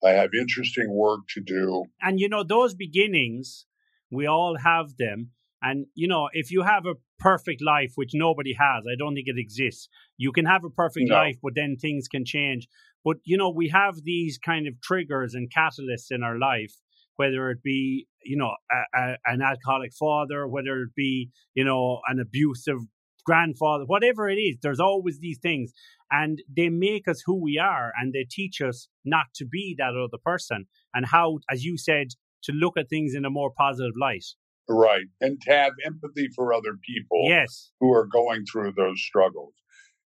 [0.05, 1.85] I have interesting work to do.
[2.01, 3.67] And you know, those beginnings,
[4.11, 5.31] we all have them.
[5.61, 9.29] And, you know, if you have a perfect life, which nobody has, I don't think
[9.29, 9.89] it exists.
[10.19, 11.15] You can have a perfect no.
[11.15, 12.69] life, but then things can change.
[13.03, 16.75] But, you know, we have these kind of triggers and catalysts in our life,
[17.17, 22.01] whether it be, you know, a, a, an alcoholic father, whether it be, you know,
[22.09, 22.81] an abusive
[23.25, 25.73] grandfather, whatever it is, there's always these things.
[26.11, 29.95] And they make us who we are and they teach us not to be that
[29.97, 32.09] other person and how, as you said,
[32.45, 34.25] to look at things in a more positive light.
[34.69, 35.07] Right.
[35.21, 37.71] And to have empathy for other people yes.
[37.81, 39.53] who are going through those struggles.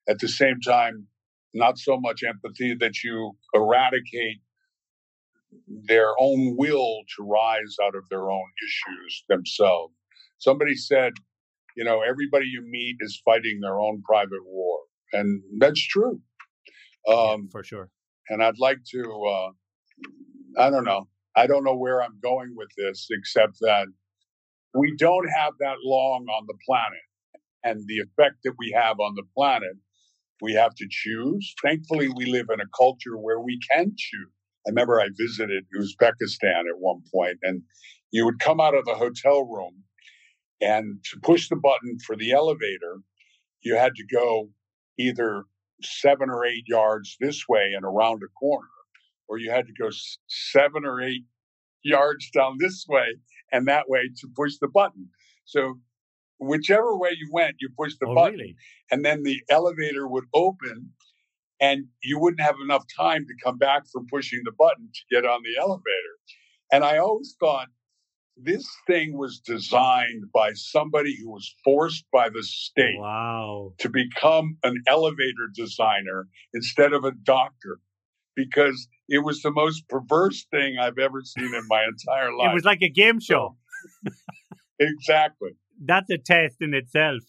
[0.09, 1.07] At the same time,
[1.54, 4.38] not so much empathy that you eradicate
[5.66, 9.94] their own will to rise out of their own issues themselves.
[10.38, 11.14] Somebody said,
[11.78, 14.80] you know, everybody you meet is fighting their own private war.
[15.12, 16.20] And that's true.
[17.06, 17.88] Um, for sure.
[18.28, 19.50] And I'd like to, uh,
[20.60, 21.06] I don't know.
[21.36, 23.86] I don't know where I'm going with this, except that
[24.74, 27.06] we don't have that long on the planet.
[27.62, 29.76] And the effect that we have on the planet,
[30.42, 31.54] we have to choose.
[31.62, 34.32] Thankfully, we live in a culture where we can choose.
[34.66, 37.62] I remember I visited Uzbekistan at one point, and
[38.10, 39.84] you would come out of the hotel room,
[40.61, 43.01] and to push the button for the elevator,
[43.62, 44.51] you had to go
[44.99, 45.44] either
[45.83, 48.68] seven or eight yards this way and around a corner,
[49.29, 49.90] or you had to go
[50.27, 51.25] seven or eight
[51.85, 53.16] yards down this way
[53.53, 55.09] and that way to push the button.
[55.44, 55.79] So
[56.38, 58.57] whichever way you went, you pushed the oh, button, really?
[58.90, 60.92] and then the elevator would open,
[61.61, 65.29] and you wouldn't have enough time to come back from pushing the button to get
[65.29, 66.16] on the elevator.
[66.73, 67.68] And I always thought
[68.40, 73.72] this thing was designed by somebody who was forced by the state wow.
[73.79, 77.81] to become an elevator designer instead of a doctor
[78.37, 82.51] because it was the most perverse thing I've ever seen in my entire life.
[82.51, 83.57] It was like a game show.
[84.79, 85.51] exactly.
[85.85, 87.22] That's a test in itself.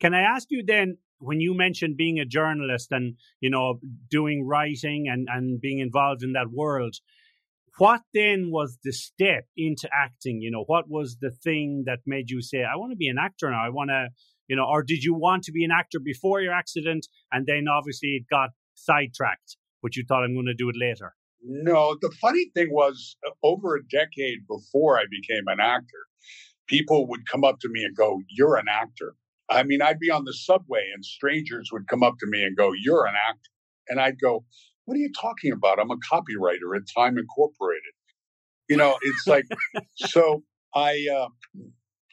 [0.00, 3.78] Can I ask you then, when you mentioned being a journalist and you know
[4.10, 6.96] doing writing and and being involved in that world,
[7.78, 10.40] what then was the step into acting?
[10.40, 13.18] You know, what was the thing that made you say, "I want to be an
[13.18, 13.64] actor now.
[13.64, 14.08] I want to."
[14.48, 17.66] You know, or did you want to be an actor before your accident, and then
[17.68, 21.14] obviously it got sidetracked, but you thought I'm going to do it later?
[21.42, 26.06] No, the funny thing was, uh, over a decade before I became an actor,
[26.66, 29.14] people would come up to me and go, You're an actor.
[29.48, 32.56] I mean, I'd be on the subway and strangers would come up to me and
[32.56, 33.50] go, You're an actor.
[33.88, 34.44] And I'd go,
[34.90, 35.78] What are you talking about?
[35.78, 37.94] I'm a copywriter at Time Incorporated.
[38.68, 39.44] You know, it's like,
[39.94, 40.42] so
[40.74, 41.28] I, uh,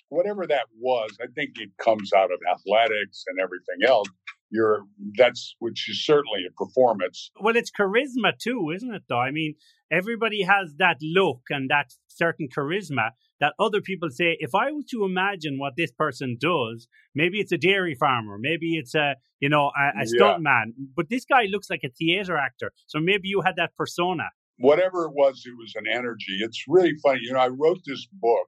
[0.09, 4.07] whatever that was, I think it comes out of athletics and everything else
[4.51, 4.83] you're
[5.17, 7.31] that's which is certainly a performance.
[7.41, 9.01] Well, it's charisma too, isn't it?
[9.09, 9.55] Though I mean,
[9.91, 14.37] everybody has that look and that certain charisma that other people say.
[14.39, 18.75] If I was to imagine what this person does, maybe it's a dairy farmer, maybe
[18.75, 20.51] it's a you know a, a stunt yeah.
[20.51, 22.71] man, but this guy looks like a theater actor.
[22.87, 24.29] So maybe you had that persona.
[24.59, 26.39] Whatever it was, it was an energy.
[26.39, 27.19] It's really funny.
[27.21, 28.47] You know, I wrote this book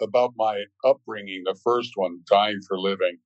[0.00, 3.18] about my upbringing, the first one, Dying for Living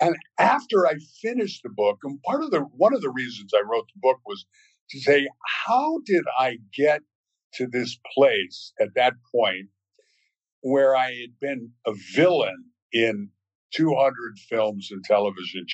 [0.00, 3.62] and after I finished the book, and part of the one of the reasons I
[3.70, 4.46] wrote the book was
[4.90, 5.28] to say,
[5.64, 7.02] how did I get
[7.54, 9.68] to this place at that point
[10.62, 13.30] where I had been a villain in
[13.74, 15.66] 200 films and television?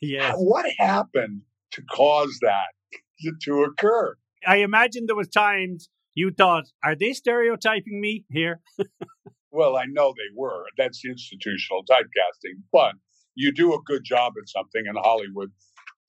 [0.00, 0.34] Yes.
[0.36, 1.42] What happened
[1.72, 2.68] to cause that
[3.20, 4.16] to, to occur?
[4.46, 8.60] I imagine there was times You thought, are they stereotyping me here?
[9.52, 10.64] well, I know they were.
[10.76, 12.94] That's institutional typecasting, but
[13.34, 15.50] you do a good job at something in Hollywood.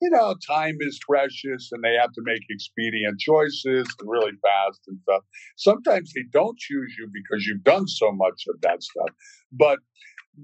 [0.02, 4.80] You know, time is precious and they have to make expedient choices and really fast
[4.88, 5.22] and stuff.
[5.56, 9.10] Sometimes they don't choose you because you've done so much of that stuff.
[9.52, 9.78] But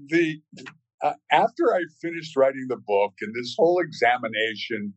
[0.07, 0.41] the
[1.03, 4.93] uh, after I finished writing the book and this whole examination,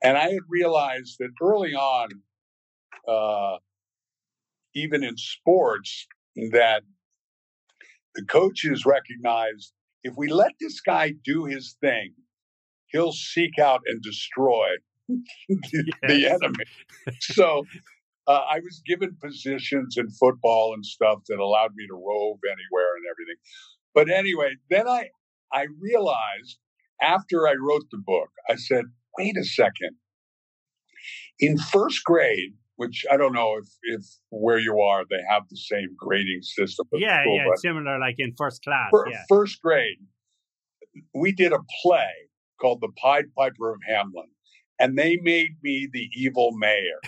[0.00, 2.08] and I had realized that early on,
[3.08, 3.58] uh,
[4.76, 6.06] even in sports,
[6.52, 6.82] that
[8.14, 9.72] the coaches recognized
[10.04, 12.14] if we let this guy do his thing,
[12.94, 14.68] he'll seek out and destroy
[15.08, 15.18] the,
[15.48, 15.94] yes.
[16.08, 16.64] the enemy.
[17.20, 17.64] So
[18.26, 22.96] uh, I was given positions in football and stuff that allowed me to rove anywhere
[22.96, 23.36] and everything.
[23.94, 25.10] But anyway, then I
[25.52, 26.58] I realized
[27.02, 28.84] after I wrote the book, I said,
[29.18, 29.96] wait a second.
[31.38, 35.56] In first grade, which I don't know if, if where you are they have the
[35.56, 36.86] same grading system.
[36.92, 38.88] Yeah, school, yeah, similar like in first class.
[38.90, 39.22] For, yeah.
[39.28, 39.98] First grade,
[41.14, 42.10] we did a play
[42.60, 44.28] called The Pied Piper of Hamlin,
[44.78, 47.00] and they made me the evil mayor.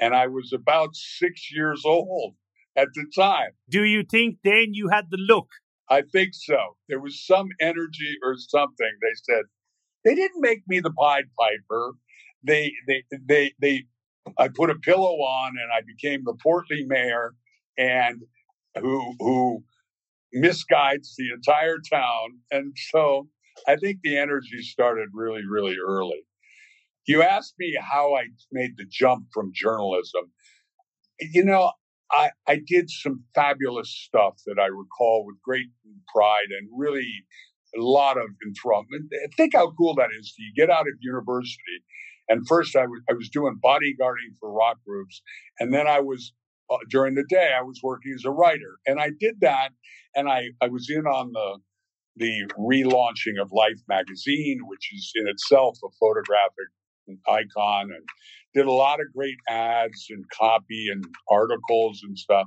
[0.00, 2.34] and I was about six years old
[2.76, 3.50] at the time.
[3.68, 5.48] Do you think then you had the look?
[5.88, 6.76] I think so.
[6.88, 8.90] There was some energy or something.
[9.00, 9.44] They said
[10.04, 11.92] they didn't make me the Pied Piper.
[12.42, 13.84] They they they they.
[14.38, 17.34] I put a pillow on and I became the portly mayor,
[17.78, 18.22] and
[18.80, 19.64] who who
[20.34, 22.40] misguides the entire town.
[22.50, 23.28] And so
[23.66, 26.22] I think the energy started really really early.
[27.06, 30.32] You asked me how I made the jump from journalism.
[31.20, 31.72] You know,
[32.10, 35.66] I, I did some fabulous stuff that I recall with great
[36.14, 37.08] pride and really
[37.76, 39.08] a lot of enthrallment.
[39.36, 40.34] Think how cool that is.
[40.38, 41.82] You get out of university,
[42.28, 45.22] and first I, w- I was doing bodyguarding for rock groups,
[45.58, 46.32] and then I was
[46.70, 49.70] uh, during the day I was working as a writer, and I did that,
[50.14, 51.58] and I I was in on the
[52.16, 56.68] the relaunching of Life magazine, which is in itself a photographic
[57.28, 58.04] icon, and
[58.54, 62.46] did a lot of great ads and copy and articles and stuff.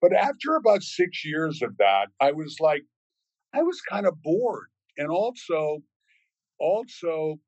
[0.00, 2.82] But after about six years of that, I was like,
[3.54, 4.68] I was kind of bored.
[4.96, 5.78] And also,
[6.60, 7.40] also,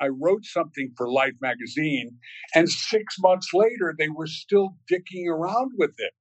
[0.00, 2.18] I wrote something for Life magazine,
[2.54, 6.12] and six months later, they were still dicking around with it.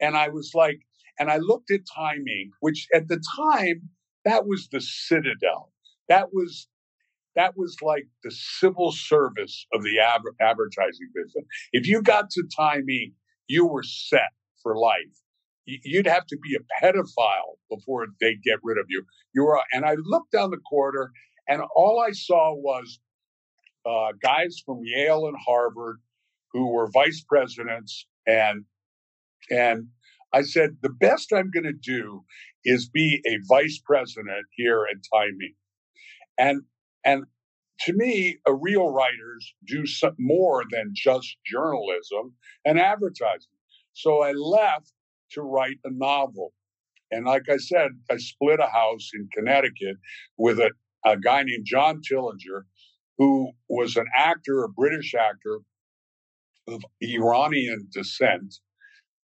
[0.00, 0.80] And I was like,
[1.20, 3.90] and I looked at Time Inc., which at the time,
[4.24, 5.72] that was the citadel.
[6.08, 6.68] That was
[7.36, 11.44] that was like the civil service of the ab- advertising business.
[11.72, 13.12] If you got to Time Inc.,
[13.48, 14.30] you were set
[14.62, 15.22] for life.
[15.66, 19.04] You'd have to be a pedophile before they'd get rid of you.
[19.34, 21.12] You were, and I looked down the corridor,
[21.48, 23.00] and all I saw was
[23.86, 26.00] uh, guys from Yale and Harvard
[26.52, 28.64] who were vice presidents, and
[29.50, 29.88] and
[30.32, 32.24] I said the best I'm going to do
[32.64, 35.54] is be a vice president here at Timing.
[36.38, 36.62] And
[37.04, 37.24] and
[37.82, 43.56] to me, a real writers do some more than just journalism and advertising.
[43.94, 44.92] So I left
[45.32, 46.52] to write a novel.
[47.10, 49.96] And like I said, I split a house in Connecticut
[50.36, 50.70] with a,
[51.04, 52.64] a guy named John Tillinger,
[53.18, 55.60] who was an actor, a British actor
[56.68, 58.54] of Iranian descent.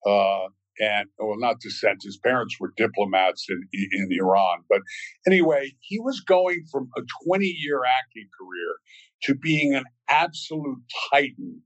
[0.04, 0.46] Uh,
[0.80, 2.02] and well, not descent.
[2.02, 3.62] His parents were diplomats in
[3.92, 4.80] in Iran, but
[5.26, 8.76] anyway, he was going from a 20 year acting career
[9.22, 11.62] to being an absolute titan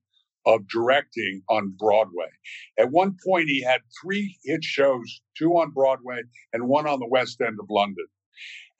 [0.46, 2.30] of directing on Broadway.
[2.78, 7.08] At one point, he had three hit shows, two on Broadway and one on the
[7.08, 8.06] West End of London,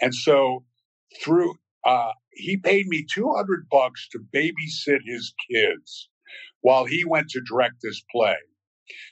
[0.01, 0.65] and so
[1.23, 1.55] through
[1.85, 6.09] uh, he paid me 200 bucks to babysit his kids
[6.61, 8.37] while he went to direct this play.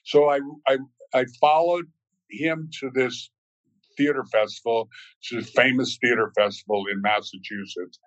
[0.04, 0.78] So I, I
[1.14, 1.86] I followed
[2.30, 3.30] him to this
[3.96, 4.88] theater festival,
[5.24, 7.98] to a famous theater festival in Massachusetts.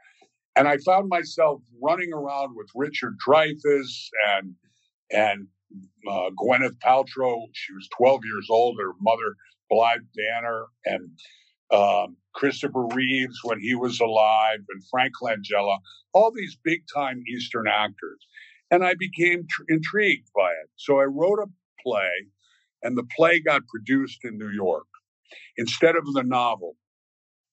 [0.56, 4.56] And I found myself running around with Richard Dreyfuss and
[5.12, 5.48] and
[6.10, 7.46] uh, Gwyneth Paltrow.
[7.54, 8.78] She was 12 years old.
[8.80, 9.36] Her mother,
[9.70, 11.10] Blythe Danner, and
[11.72, 15.78] um, Christopher Reeves when he was alive, and Frank Langella.
[16.14, 18.26] All these big time Eastern actors,
[18.70, 20.70] and I became tr- intrigued by it.
[20.76, 21.48] So I wrote a
[21.84, 22.28] play
[22.84, 24.88] and the play got produced in New York
[25.58, 26.76] instead of the novel.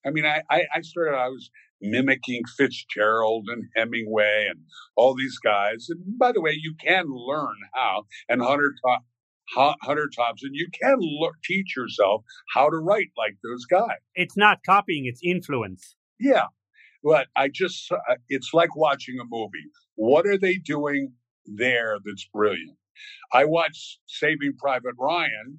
[0.06, 1.50] I mean, I, I, started, I was
[1.80, 4.60] mimicking Fitzgerald and Hemingway and
[4.96, 5.86] all these guys.
[5.90, 8.74] And by the way, you can learn how, and Hunter,
[9.56, 11.00] Hunter Thompson, you can
[11.44, 12.22] teach yourself
[12.54, 13.98] how to write like those guys.
[14.14, 15.96] It's not copying, it's influence.
[16.18, 16.46] Yeah.
[17.02, 19.66] But I just, uh, it's like watching a movie.
[19.94, 21.12] What are they doing?
[21.56, 22.76] there that's brilliant.
[23.32, 25.58] I watched Saving Private Ryan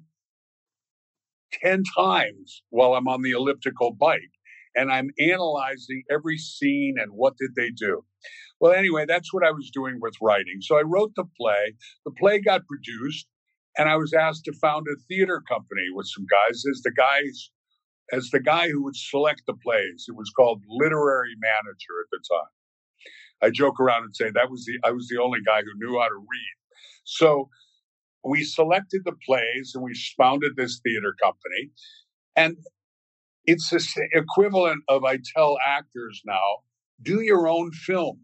[1.62, 4.30] 10 times while I'm on the elliptical bike
[4.74, 8.04] and I'm analyzing every scene and what did they do.
[8.60, 10.60] Well, anyway, that's what I was doing with writing.
[10.60, 11.74] So I wrote the play.
[12.04, 13.26] The play got produced,
[13.78, 17.50] and I was asked to found a theater company with some guys as the guys
[18.12, 20.06] as the guy who would select the plays.
[20.08, 22.50] It was called literary manager at the time.
[23.42, 25.98] I joke around and say that was the I was the only guy who knew
[25.98, 26.59] how to read.
[27.04, 27.48] So
[28.24, 31.70] we selected the plays and we founded this theater company.
[32.36, 32.56] And
[33.44, 36.58] it's the equivalent of I tell actors now,
[37.02, 38.20] do your own film.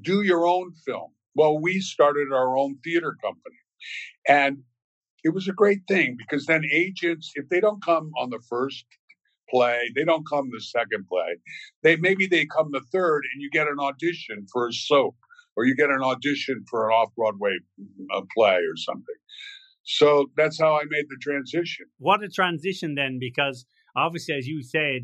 [0.00, 1.12] Do your own film.
[1.34, 3.56] Well, we started our own theater company.
[4.28, 4.58] And
[5.22, 8.84] it was a great thing because then agents, if they don't come on the first
[9.48, 11.38] play, they don't come the second play.
[11.82, 15.16] They maybe they come the third, and you get an audition for a soap,
[15.56, 19.14] or you get an audition for an off Broadway mm, play or something.
[19.84, 21.86] So that's how I made the transition.
[21.98, 25.02] What a transition then, because obviously, as you said,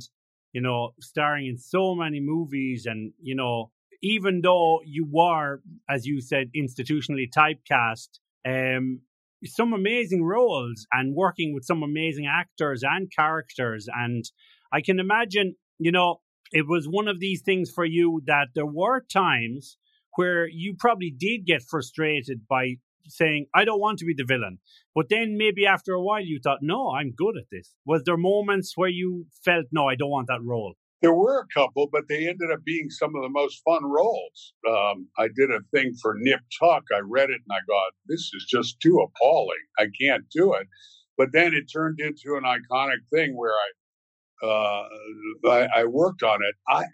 [0.52, 3.70] you know, starring in so many movies, and you know,
[4.02, 8.08] even though you were, as you said, institutionally typecast,
[8.46, 9.00] um,
[9.44, 13.86] some amazing roles and working with some amazing actors and characters.
[13.94, 14.24] And
[14.72, 16.20] I can imagine, you know,
[16.52, 19.76] it was one of these things for you that there were times
[20.16, 24.58] where you probably did get frustrated by saying, I don't want to be the villain.
[24.94, 27.74] But then maybe after a while you thought, no, I'm good at this.
[27.86, 30.74] Was there moments where you felt, no, I don't want that role?
[31.02, 34.52] There were a couple, but they ended up being some of the most fun roles.
[34.68, 36.84] Um, I did a thing for Nip Tuck.
[36.94, 39.64] I read it and I got, this is just too appalling.
[39.78, 40.66] I can't do it.
[41.16, 44.88] But then it turned into an iconic thing where I, uh,
[45.48, 46.54] I, I worked on it.
[46.68, 46.84] I,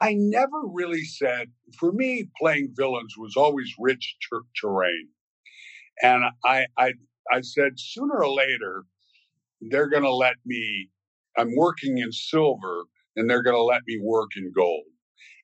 [0.00, 1.48] I never really said,
[1.78, 5.08] for me, playing villains was always rich ter- terrain.
[6.02, 6.94] And I, I,
[7.30, 8.84] I said, sooner or later,
[9.60, 10.88] they're going to let me,
[11.36, 12.84] I'm working in silver
[13.16, 14.84] and they're going to let me work in gold.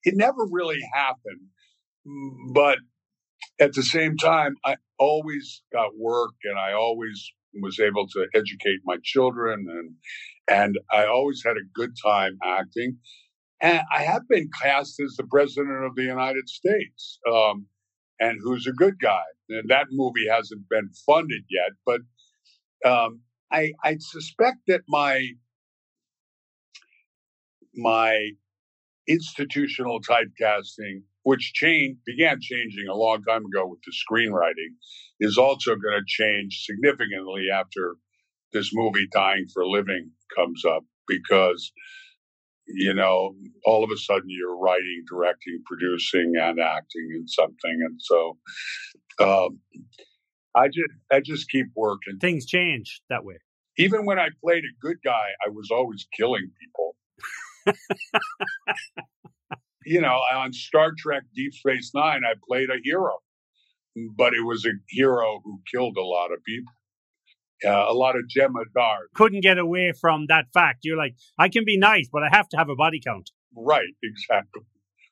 [0.05, 1.41] It never really happened,
[2.55, 2.79] but
[3.61, 7.33] at the same time, I always got work and I always
[7.63, 9.95] was able to educate my children and
[10.49, 12.99] and I always had a good time acting.
[13.61, 17.67] And I have been cast as the president of the United States, um,
[18.21, 19.23] and who's a good guy.
[19.49, 22.01] And that movie hasn't been funded yet, but
[22.89, 25.29] um, I, I suspect that my
[27.75, 28.31] my
[29.07, 34.75] institutional typecasting, which changed, began changing a long time ago with the screenwriting,
[35.21, 37.97] is also going to change significantly after
[38.53, 41.73] this movie Dying for a Living comes up because
[42.69, 47.79] you know all of a sudden you're writing directing producing and acting in something.
[47.85, 48.39] And so
[49.21, 49.61] um,
[50.55, 52.19] i just i just keep working.
[52.21, 53.37] Things change that way.
[53.79, 56.97] Even when i played a good guy i was always killing people.
[59.87, 63.19] You know, on Star Trek Deep Space Nine, I played a hero,
[64.17, 66.73] but it was a hero who killed a lot of people.
[67.65, 68.99] Uh, a lot of Gemma Dar.
[69.15, 70.81] Couldn't get away from that fact.
[70.83, 73.31] You're like, I can be nice, but I have to have a body count.
[73.57, 74.63] Right, exactly.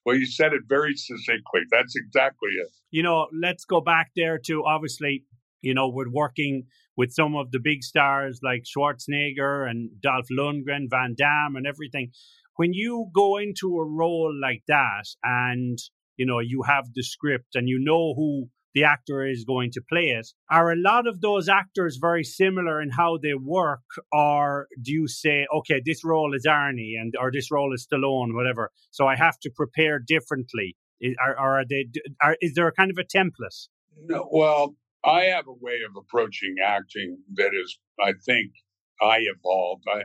[0.05, 1.63] Well, you said it very succinctly.
[1.71, 2.69] That's exactly it.
[2.91, 5.25] You know, let's go back there to obviously,
[5.63, 6.65] you know, we're working
[6.97, 12.11] with some of the big stars like Schwarzenegger and Dolph Lundgren, Van Damme, and everything
[12.57, 15.79] when you go into a role like that and
[16.17, 19.81] you know you have the script and you know who the actor is going to
[19.89, 20.29] play it.
[20.51, 25.09] Are a lot of those actors very similar in how they work or do you
[25.09, 29.17] say okay this role is arnie and or this role is stallone whatever so i
[29.17, 30.77] have to prepare differently?
[31.23, 31.87] Are, are they
[32.23, 33.69] are, is there a kind of a template?
[33.97, 38.53] No well i have a way of approaching acting that is i think
[39.01, 39.85] i evolved.
[39.89, 40.03] I,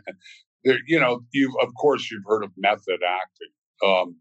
[0.63, 3.53] there, you know, you've of course you've heard of method acting.
[3.84, 4.17] Um,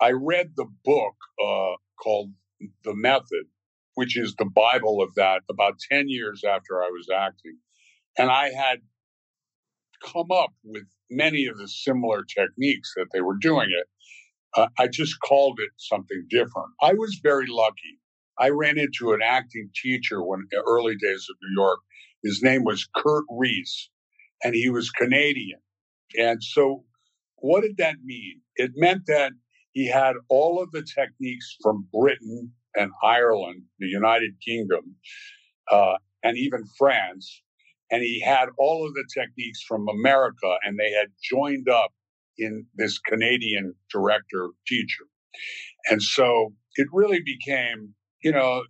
[0.00, 2.32] I read the book uh, called
[2.84, 3.46] The Method,
[3.94, 7.58] which is the Bible of that, about ten years after I was acting,
[8.18, 8.80] and I had
[10.04, 13.86] come up with many of the similar techniques that they were doing it.
[14.56, 16.68] Uh, I just called it something different.
[16.82, 17.98] I was very lucky.
[18.38, 21.80] I ran into an acting teacher when early days of New York.
[22.22, 23.90] His name was Kurt Reese,
[24.42, 25.60] and he was Canadian.
[26.18, 26.84] And so,
[27.36, 28.40] what did that mean?
[28.56, 29.32] It meant that
[29.72, 34.96] he had all of the techniques from Britain and Ireland, the United Kingdom,
[35.70, 37.42] uh, and even France.
[37.90, 41.92] And he had all of the techniques from America, and they had joined up
[42.38, 45.04] in this Canadian director teacher.
[45.90, 47.94] And so it really became
[48.24, 48.62] you know,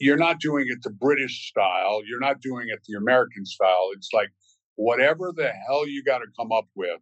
[0.00, 2.00] you're not doing it the British style.
[2.06, 3.90] You're not doing it the American style.
[3.94, 4.30] It's like
[4.76, 6.98] whatever the hell you got to come up with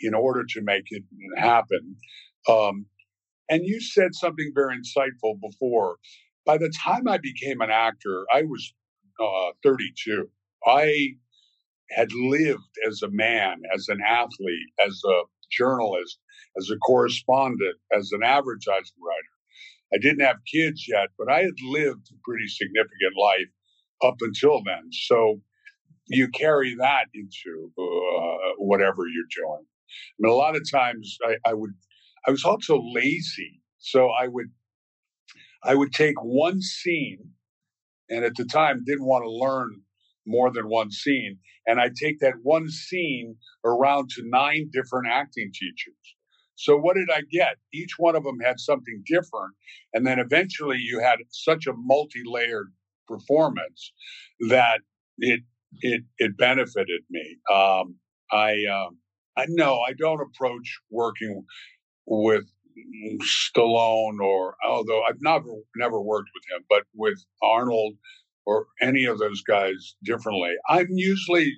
[0.00, 1.04] in order to make it
[1.36, 1.96] happen.
[2.50, 2.86] Um,
[3.48, 5.96] and you said something very insightful before.
[6.44, 8.72] By the time I became an actor, I was
[9.20, 10.28] uh, 32.
[10.66, 11.16] I
[11.90, 16.18] had lived as a man, as an athlete, as a journalist,
[16.58, 19.36] as a correspondent, as an advertising writer.
[19.94, 23.48] I didn't have kids yet, but I had lived a pretty significant life
[24.02, 24.90] up until then.
[24.92, 25.40] So
[26.08, 29.64] you carry that into uh, whatever you're doing.
[29.64, 31.72] I mean, a lot of times I, I would,
[32.26, 34.50] I was also lazy, so I would,
[35.62, 37.18] I would take one scene,
[38.10, 39.82] and at the time didn't want to learn
[40.26, 45.50] more than one scene, and I'd take that one scene around to nine different acting
[45.52, 45.94] teachers.
[46.56, 47.56] So what did I get?
[47.72, 49.54] Each one of them had something different,
[49.92, 52.72] and then eventually you had such a multi-layered
[53.06, 53.92] performance
[54.48, 54.80] that
[55.18, 55.40] it
[55.82, 57.36] it it benefited me.
[57.52, 57.96] Um,
[58.32, 58.98] I um,
[59.36, 61.44] I know I don't approach working
[62.06, 62.44] with
[63.22, 67.94] Stallone or although I've never never worked with him, but with Arnold
[68.44, 70.52] or any of those guys differently.
[70.68, 71.52] I'm usually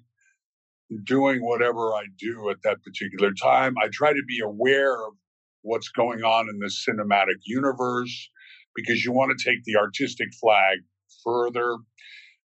[1.05, 3.75] doing whatever I do at that particular time.
[3.83, 5.13] I try to be aware of
[5.63, 8.31] what's going on in the cinematic universe
[8.75, 10.79] because you want to take the artistic flag
[11.25, 11.77] further.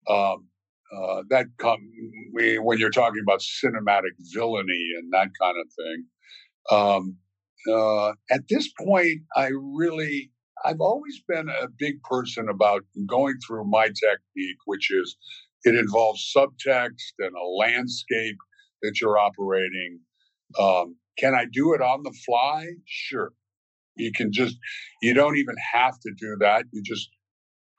[0.08, 0.48] Um,
[0.94, 1.78] uh, that come
[2.32, 6.06] when you're talking about cinematic villainy and that kind of thing.
[6.70, 7.16] Um,
[7.70, 10.30] uh, at this point, I really,
[10.64, 15.16] I've always been a big person about going through my technique, which is
[15.64, 18.36] it involves subtext and a landscape
[18.82, 20.00] that you're operating.
[20.58, 22.66] Um, can I do it on the fly?
[22.86, 23.32] Sure.
[23.96, 24.56] You can just,
[25.02, 26.64] you don't even have to do that.
[26.72, 27.08] You just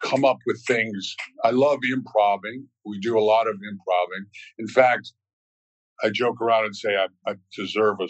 [0.03, 1.15] come up with things.
[1.43, 2.67] I love improving.
[2.85, 4.25] We do a lot of improving.
[4.57, 5.11] In fact,
[6.03, 8.07] I joke around and say I, I deserve a, a,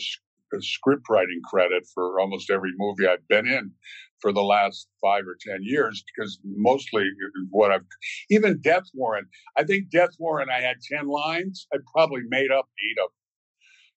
[0.61, 3.71] script writing credit for almost every movie I've been in
[4.19, 7.09] for the last five or ten years because mostly
[7.49, 7.85] what I've
[8.29, 9.27] even Death Warrant.
[9.57, 10.49] I think Death Warrant.
[10.49, 11.67] I had ten lines.
[11.73, 13.25] I probably made up eight of them.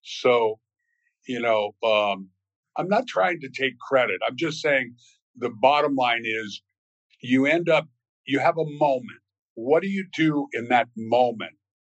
[0.02, 0.58] So,
[1.26, 2.28] you know, um,
[2.76, 4.20] I'm not trying to take credit.
[4.26, 4.94] I'm just saying
[5.36, 6.62] the bottom line is
[7.20, 7.88] you end up,
[8.26, 9.20] you have a moment.
[9.54, 11.52] What do you do in that moment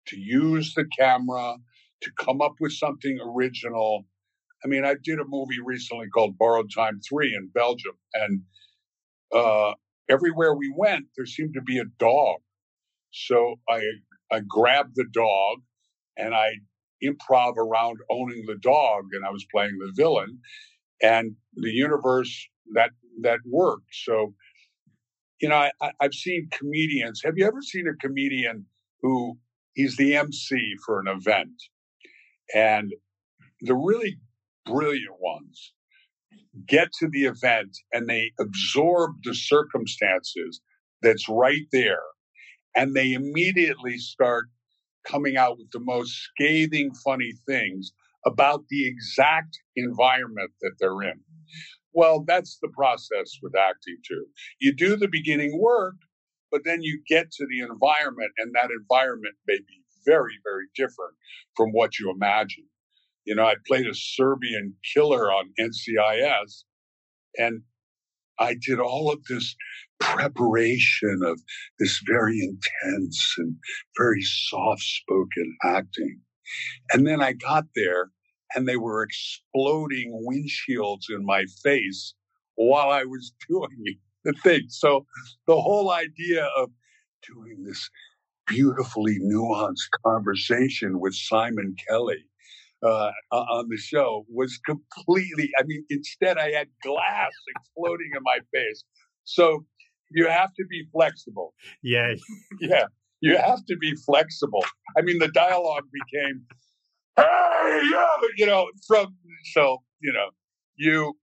[0.09, 1.57] to use the camera,
[2.03, 4.05] to come up with something original?
[4.65, 8.43] I mean, I did a movie recently called Borrowed Time 3 in Belgium, and
[9.33, 9.75] uh,
[10.09, 12.39] everywhere we went, there seemed to be a dog.
[13.13, 13.83] So I,
[14.33, 15.59] I grabbed the dog
[16.17, 16.55] and I
[17.03, 20.41] improv around owning the dog, and I was playing the villain.
[21.03, 22.91] And the universe that
[23.21, 23.93] that worked.
[23.93, 24.35] So
[25.41, 27.21] you know, I, I've seen comedians.
[27.25, 28.65] Have you ever seen a comedian
[29.03, 29.37] who
[29.75, 31.53] he's the MC for an event?
[32.55, 32.95] And
[33.61, 34.17] the really
[34.67, 35.73] brilliant ones
[36.67, 40.61] get to the event and they absorb the circumstances
[41.03, 42.03] that's right there.
[42.77, 44.47] And they immediately start
[45.07, 47.93] coming out with the most scathing, funny things
[48.27, 51.21] about the exact environment that they're in.
[51.93, 54.27] Well, that's the process with acting too.
[54.61, 55.95] You do the beginning work,
[56.51, 61.15] but then you get to the environment, and that environment may be very, very different
[61.57, 62.65] from what you imagine.
[63.25, 66.65] You know, I played a Serbian killer on NCIS,
[67.39, 67.63] and
[68.39, 69.57] I did all of this
[70.01, 71.41] preparation of
[71.79, 73.57] this very intense and
[73.99, 76.21] very soft spoken acting.
[76.93, 78.11] And then I got there
[78.55, 82.15] and they were exploding windshields in my face
[82.57, 84.63] while I was doing the thing.
[84.69, 85.07] So
[85.47, 86.71] the whole idea of
[87.27, 87.89] doing this
[88.47, 92.27] beautifully nuanced conversation with Simon Kelly
[92.85, 98.39] uh, on the show was completely, I mean, instead I had glass exploding in my
[98.53, 98.85] face.
[99.25, 99.65] So
[100.11, 101.55] you have to be flexible.
[101.83, 102.15] Yeah.
[102.61, 102.85] yeah.
[103.21, 104.65] You have to be flexible.
[104.99, 106.45] I mean, the dialogue became
[107.17, 108.07] hey, yeah,
[108.37, 109.17] you know, from
[109.53, 110.31] so you know,
[110.77, 111.15] you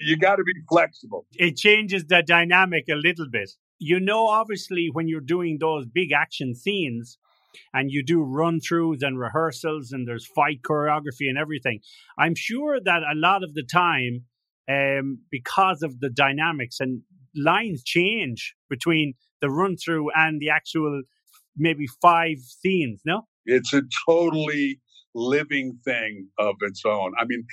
[0.00, 1.26] you got to be flexible.
[1.32, 3.50] It changes the dynamic a little bit.
[3.78, 7.18] You know, obviously, when you're doing those big action scenes
[7.72, 11.80] and you do run throughs and rehearsals and there's fight choreography and everything,
[12.18, 14.24] I'm sure that a lot of the time,
[14.70, 17.02] um, because of the dynamics and
[17.34, 21.02] lines change between the run through and the actual
[21.56, 23.26] maybe five scenes, no?
[23.46, 24.80] It's a totally
[25.14, 27.12] living thing of its own.
[27.18, 27.44] I mean,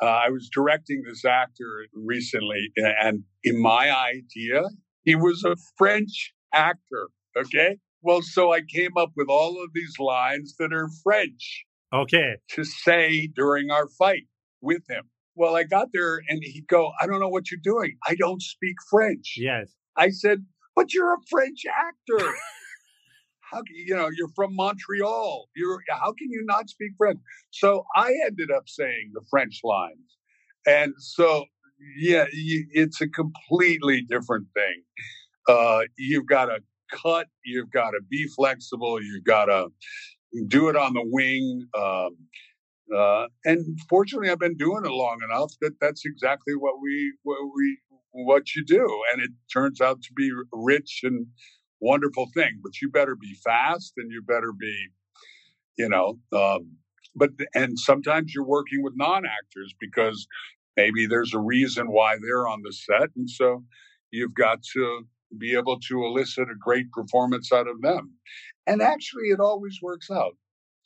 [0.00, 4.62] uh, I was directing this actor recently, and in my idea,
[5.04, 7.08] He was a French actor.
[7.36, 7.78] Okay.
[8.02, 11.64] Well, so I came up with all of these lines that are French.
[11.92, 12.36] Okay.
[12.50, 14.24] To say during our fight
[14.60, 15.04] with him.
[15.34, 17.96] Well, I got there and he'd go, I don't know what you're doing.
[18.06, 19.34] I don't speak French.
[19.36, 19.72] Yes.
[19.96, 20.44] I said,
[20.74, 22.34] but you're a French actor.
[23.52, 25.48] how you know you're from Montreal?
[25.54, 27.18] You're how can you not speak French?
[27.50, 30.16] So I ended up saying the French lines,
[30.66, 31.44] and so
[31.96, 34.82] yeah, it's a completely different thing.
[35.48, 36.58] Uh, you've got to
[36.92, 39.68] cut, you've got to be flexible, you've got to
[40.46, 41.66] do it on the wing.
[41.76, 42.16] Um,
[42.94, 47.38] uh, and fortunately, I've been doing it long enough that that's exactly what we what
[47.56, 47.78] we
[48.12, 51.26] what you do, and it turns out to be rich and
[51.80, 52.60] wonderful thing.
[52.62, 54.88] But you better be fast, and you better be,
[55.78, 56.18] you know.
[56.32, 56.76] Um,
[57.14, 60.26] but and sometimes you're working with non-actors because
[60.76, 63.64] maybe there's a reason why they're on the set, and so
[64.10, 65.06] you've got to
[65.38, 68.14] be able to elicit a great performance out of them.
[68.66, 70.36] And actually, it always works out.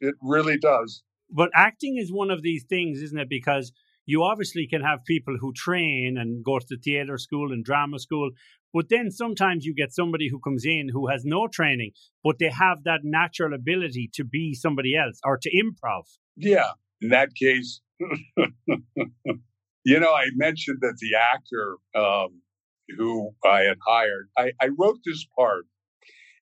[0.01, 1.03] It really does.
[1.31, 3.29] But acting is one of these things, isn't it?
[3.29, 3.73] Because
[4.07, 8.31] you obviously can have people who train and go to theater school and drama school,
[8.73, 11.93] but then sometimes you get somebody who comes in who has no training,
[12.23, 16.05] but they have that natural ability to be somebody else or to improv.
[16.37, 16.71] Yeah.
[17.01, 17.81] In that case,
[19.85, 22.43] you know, I mentioned that the actor um,
[22.97, 25.65] who I had hired, I, I wrote this part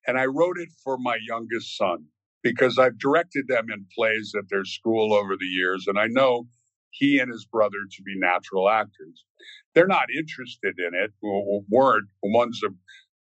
[0.07, 2.05] and I wrote it for my youngest son
[2.43, 5.85] because I've directed them in plays at their school over the years.
[5.87, 6.47] And I know
[6.91, 9.23] he and his brother to be natural actors.
[9.73, 12.07] They're not interested in it, weren't.
[12.23, 12.69] One's a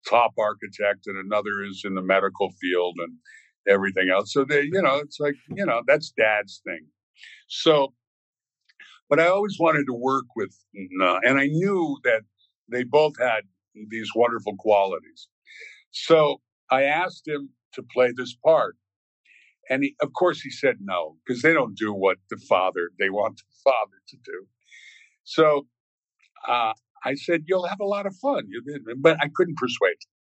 [0.09, 3.13] top architect and another is in the medical field and
[3.69, 4.33] everything else.
[4.33, 6.87] So they, you know, it's like, you know, that's dad's thing.
[7.49, 7.93] So,
[9.11, 10.55] but I always wanted to work with,
[11.03, 12.23] uh, and I knew that
[12.71, 13.43] they both had
[13.89, 15.29] these wonderful qualities.
[15.91, 16.41] So
[16.71, 18.77] I asked him to play this part.
[19.71, 23.11] And he, of course, he said no, because they don't do what the father, they
[23.11, 24.47] want the father to do.
[25.25, 25.67] So
[26.47, 26.73] uh,
[27.05, 28.45] I said, You'll have a lot of fun.
[28.99, 30.11] But I couldn't persuade him.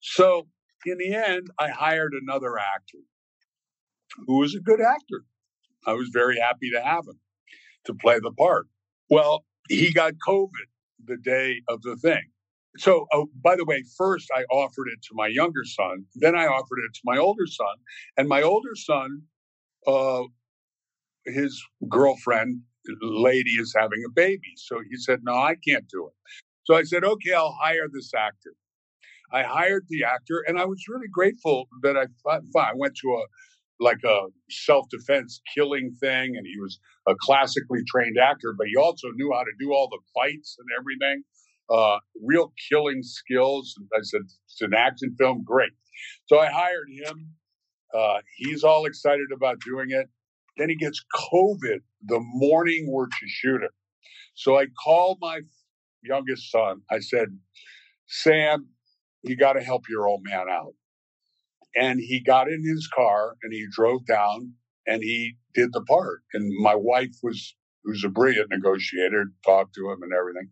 [0.00, 0.48] So
[0.86, 2.98] in the end, I hired another actor
[4.26, 5.24] who was a good actor.
[5.86, 7.20] I was very happy to have him
[7.84, 8.66] to play the part.
[9.10, 10.66] Well, he got COVID
[11.06, 12.22] the day of the thing.
[12.78, 16.46] So, oh, by the way, first I offered it to my younger son, then I
[16.46, 17.76] offered it to my older son,
[18.16, 19.22] and my older son,
[19.86, 20.24] uh,
[21.24, 22.60] his girlfriend
[23.00, 26.12] lady is having a baby, so he said, "No, I can't do it."
[26.64, 28.54] So I said, "Okay, I'll hire this actor."
[29.32, 33.26] I hired the actor, and I was really grateful that I, I went to a
[33.78, 34.20] like a
[34.50, 39.42] self-defense killing thing, and he was a classically trained actor, but he also knew how
[39.42, 41.22] to do all the fights and everything
[41.70, 43.74] uh, real killing skills.
[43.94, 45.72] I said, it's an action film, great.
[46.26, 47.30] So I hired him.
[47.94, 50.08] Uh, he's all excited about doing it.
[50.56, 53.70] Then he gets COVID the morning we're to shoot it.
[54.34, 55.40] So I called my
[56.02, 56.82] youngest son.
[56.90, 57.28] I said,
[58.06, 58.68] Sam,
[59.22, 60.74] you got to help your old man out.
[61.78, 64.52] And he got in his car and he drove down
[64.86, 66.22] and he did the part.
[66.32, 67.54] And my wife was,
[67.84, 70.48] who's a brilliant negotiator, talked to him and everything.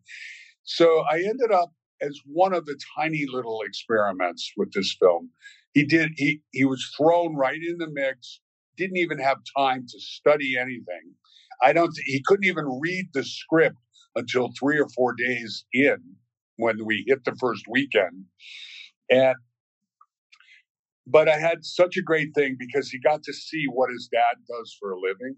[0.64, 5.30] So I ended up as one of the tiny little experiments with this film.
[5.72, 8.40] He did he he was thrown right in the mix,
[8.76, 11.14] didn't even have time to study anything.
[11.62, 13.76] I don't he couldn't even read the script
[14.16, 15.98] until 3 or 4 days in
[16.56, 18.24] when we hit the first weekend.
[19.10, 19.34] And
[21.06, 24.36] but I had such a great thing because he got to see what his dad
[24.48, 25.36] does for a living.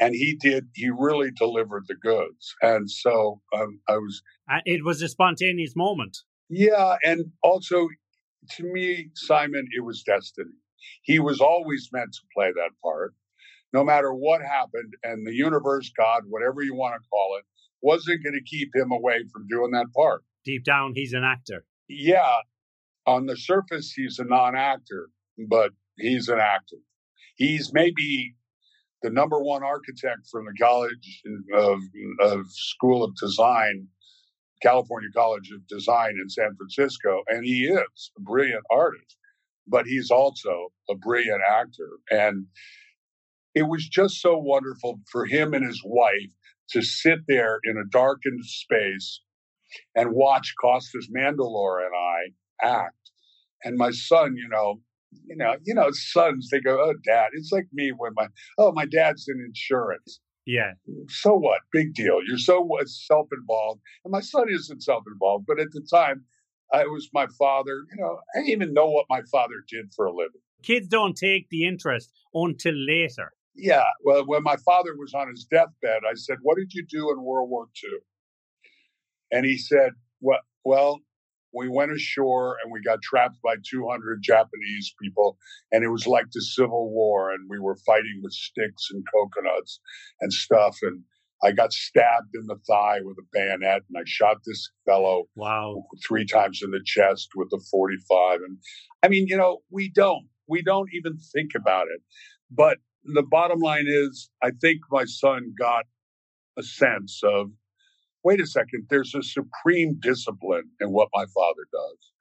[0.00, 2.54] And he did he really delivered the goods.
[2.62, 4.22] And so um, i was
[4.64, 6.18] it was a spontaneous moment.
[6.48, 7.88] Yeah and also
[8.52, 10.50] to me simon it was destiny.
[11.02, 13.14] He was always meant to play that part
[13.72, 17.44] no matter what happened and the universe god whatever you want to call it
[17.80, 20.24] wasn't going to keep him away from doing that part.
[20.44, 21.64] Deep down he's an actor.
[21.88, 22.40] Yeah
[23.06, 25.08] on the surface he's a non-actor
[25.48, 26.78] but he's an actor
[27.36, 28.34] he's maybe
[29.04, 31.22] the number one architect from the College
[31.54, 31.78] of,
[32.20, 33.86] of School of Design,
[34.62, 39.16] California College of Design in San Francisco, and he is a brilliant artist,
[39.68, 41.90] but he's also a brilliant actor.
[42.10, 42.46] And
[43.54, 46.32] it was just so wonderful for him and his wife
[46.70, 49.20] to sit there in a darkened space
[49.94, 52.32] and watch Costas Mandylor and I
[52.64, 53.10] act.
[53.64, 54.80] And my son, you know,
[55.26, 57.28] you know, you know, sons, they go, oh, dad.
[57.34, 58.26] It's like me when my,
[58.58, 60.20] oh, my dad's in insurance.
[60.46, 60.72] Yeah.
[61.08, 61.60] So what?
[61.72, 62.20] Big deal.
[62.26, 63.80] You're so self involved.
[64.04, 66.24] And my son isn't self involved, but at the time,
[66.72, 67.84] I was my father.
[67.90, 70.40] You know, I didn't even know what my father did for a living.
[70.62, 73.32] Kids don't take the interest until later.
[73.54, 73.84] Yeah.
[74.02, 77.22] Well, when my father was on his deathbed, I said, What did you do in
[77.22, 77.98] World War II?
[79.30, 81.00] And he said, Well, well
[81.54, 85.38] we went ashore and we got trapped by 200 Japanese people.
[85.72, 87.32] And it was like the Civil War.
[87.32, 89.80] And we were fighting with sticks and coconuts
[90.20, 90.78] and stuff.
[90.82, 91.02] And
[91.42, 95.84] I got stabbed in the thigh with a bayonet and I shot this fellow wow
[96.06, 98.58] three times in the chest with a 45 and
[99.02, 102.00] I mean you know we don't we don't even think about it
[102.50, 105.84] but the bottom line is I think my son got
[106.58, 107.50] a sense of
[108.24, 112.12] wait a second there's a supreme discipline in what my father does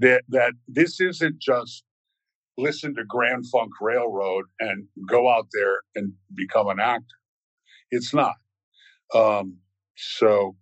[0.00, 1.82] that, that this isn't just
[2.56, 7.20] listen to Grand Funk Railroad and go out there and become an actor
[7.90, 8.34] it's not.
[9.14, 9.58] Um,
[9.96, 10.56] so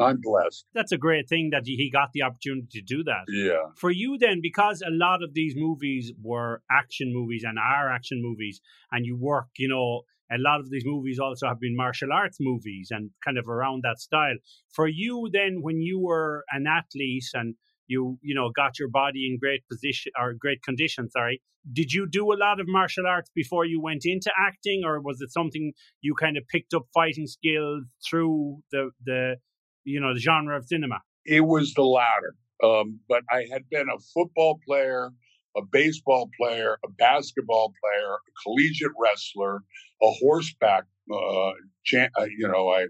[0.00, 0.64] I'm blessed.
[0.74, 3.24] That's a great thing that he got the opportunity to do that.
[3.28, 3.72] Yeah.
[3.76, 8.22] For you, then, because a lot of these movies were action movies and are action
[8.22, 12.12] movies, and you work, you know, a lot of these movies also have been martial
[12.12, 14.36] arts movies and kind of around that style.
[14.72, 17.54] For you, then, when you were an athlete and
[17.88, 22.06] you you know got your body in great position or great condition sorry did you
[22.06, 25.72] do a lot of martial arts before you went into acting or was it something
[26.02, 29.36] you kind of picked up fighting skills through the the
[29.84, 33.88] you know the genre of cinema it was the latter um, but i had been
[33.88, 35.10] a football player
[35.58, 39.62] a baseball player a basketball player a collegiate wrestler
[40.02, 42.86] a horseback uh, uh you know i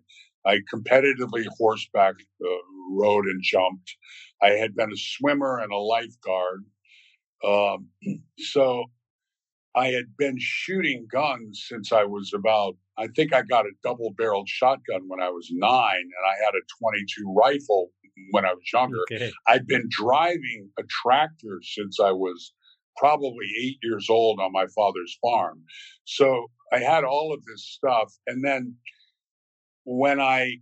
[0.46, 2.48] I competitively horseback uh,
[2.92, 3.96] rode and jumped.
[4.42, 6.64] I had been a swimmer and a lifeguard.
[7.44, 7.88] Um,
[8.38, 8.84] so
[9.74, 14.14] I had been shooting guns since I was about, I think I got a double
[14.16, 17.90] barreled shotgun when I was nine, and I had a 22 rifle
[18.30, 18.98] when I was younger.
[19.12, 19.30] Okay.
[19.46, 22.52] I'd been driving a tractor since I was
[22.98, 25.62] probably eight years old on my father's farm.
[26.04, 28.12] So I had all of this stuff.
[28.26, 28.74] And then
[29.84, 30.56] when I,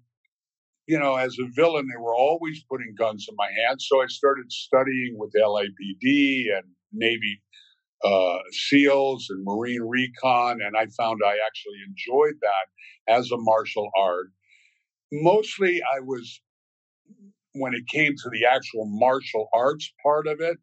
[0.86, 3.86] you know, as a villain, they were always putting guns in my hands.
[3.88, 7.40] So I started studying with LAPD and Navy
[8.04, 13.90] uh, SEALs and Marine Recon, and I found I actually enjoyed that as a martial
[13.96, 14.28] art.
[15.12, 16.40] Mostly, I was
[17.54, 20.58] when it came to the actual martial arts part of it,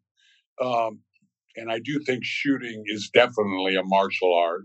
[0.62, 1.00] um,
[1.56, 4.62] and I do think shooting is definitely a martial art.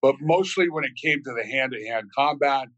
[0.00, 2.68] But mostly when it came to the hand to hand combat,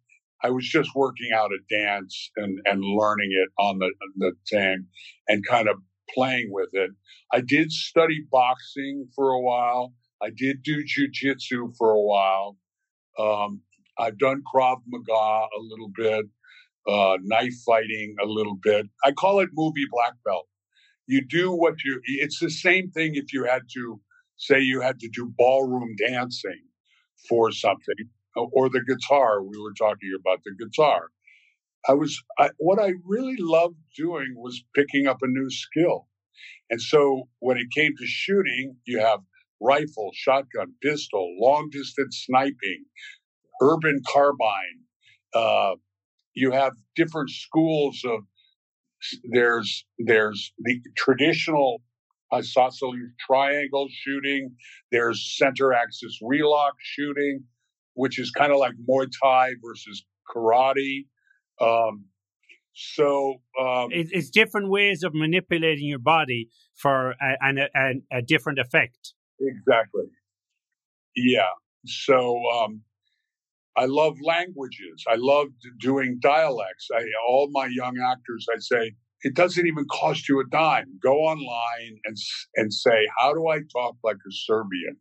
[0.42, 4.86] I was just working out a dance and, and learning it on the, the thing
[5.26, 5.78] and kind of
[6.14, 6.90] playing with it.
[7.32, 9.94] I did study boxing for a while.
[10.22, 12.58] I did do jujitsu for a while.
[13.18, 13.62] Um,
[13.98, 16.26] I've done Krav Maga a little bit,
[16.86, 18.86] uh, knife fighting a little bit.
[19.04, 20.46] I call it movie black belt.
[21.06, 24.00] You do what you, it's the same thing if you had to
[24.36, 26.62] say you had to do ballroom dancing
[27.28, 29.42] for something or the guitar.
[29.42, 31.08] We were talking about the guitar.
[31.88, 36.08] I was I, what I really loved doing was picking up a new skill.
[36.70, 39.20] And so when it came to shooting, you have
[39.60, 42.84] rifle, shotgun, pistol, long distance sniping,
[43.62, 44.80] urban carbine.
[45.34, 45.74] Uh,
[46.34, 48.20] you have different schools of
[49.30, 51.82] there's there's the traditional
[52.32, 52.96] isosceles
[53.26, 54.56] triangle shooting.
[54.90, 57.44] There's center axis relock shooting
[57.94, 61.06] which is kind of like Muay Thai versus karate.
[61.60, 62.06] Um,
[62.72, 68.58] so um, it's different ways of manipulating your body for a, a, a, a different
[68.58, 69.14] effect.
[69.40, 70.06] Exactly.
[71.14, 71.50] Yeah.
[71.86, 72.82] So um,
[73.76, 75.04] I love languages.
[75.08, 75.48] I love
[75.80, 76.88] doing dialects.
[76.94, 80.98] I, all my young actors, I say, it doesn't even cost you a dime.
[81.02, 82.16] Go online and
[82.56, 84.96] and say, how do I talk like a Serbian,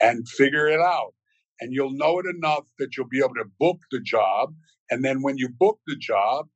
[0.00, 1.14] and figure it out
[1.60, 4.54] and you'll know it enough that you'll be able to book the job.
[4.90, 6.48] And then when you book the job,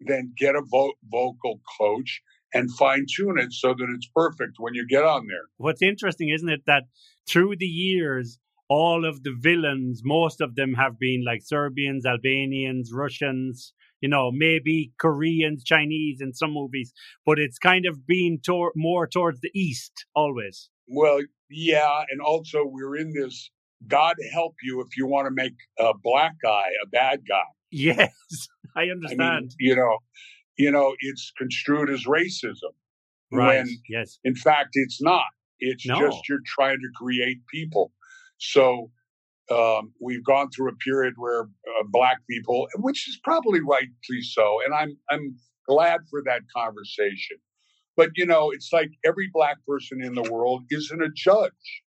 [0.00, 2.22] then get a vo- vocal coach
[2.54, 5.48] and fine tune it so that it's perfect when you get on there.
[5.56, 6.84] What's interesting, isn't it, that
[7.28, 8.38] through the years,
[8.68, 14.30] all of the villains, most of them have been like Serbians, Albanians, Russians, you know,
[14.32, 16.92] maybe Koreans, Chinese in some movies,
[17.24, 20.68] but it's kind of been tor- more towards the East always.
[20.88, 22.02] Well, yeah.
[22.10, 23.50] And also, we're in this
[23.86, 27.44] God help you if you want to make a black guy a bad guy.
[27.70, 28.12] Yes,
[28.76, 29.22] I understand.
[29.22, 29.98] I mean, you know,
[30.56, 32.72] you know, it's construed as racism.
[33.32, 33.58] Right.
[33.58, 34.18] When, yes.
[34.24, 35.24] In fact, it's not.
[35.58, 35.98] It's no.
[35.98, 37.92] just you're trying to create people.
[38.38, 38.90] So
[39.50, 44.58] um, we've gone through a period where uh, black people, which is probably rightly so,
[44.64, 45.36] and I'm I'm
[45.68, 47.38] glad for that conversation.
[47.96, 51.82] But you know, it's like every black person in the world isn't a judge.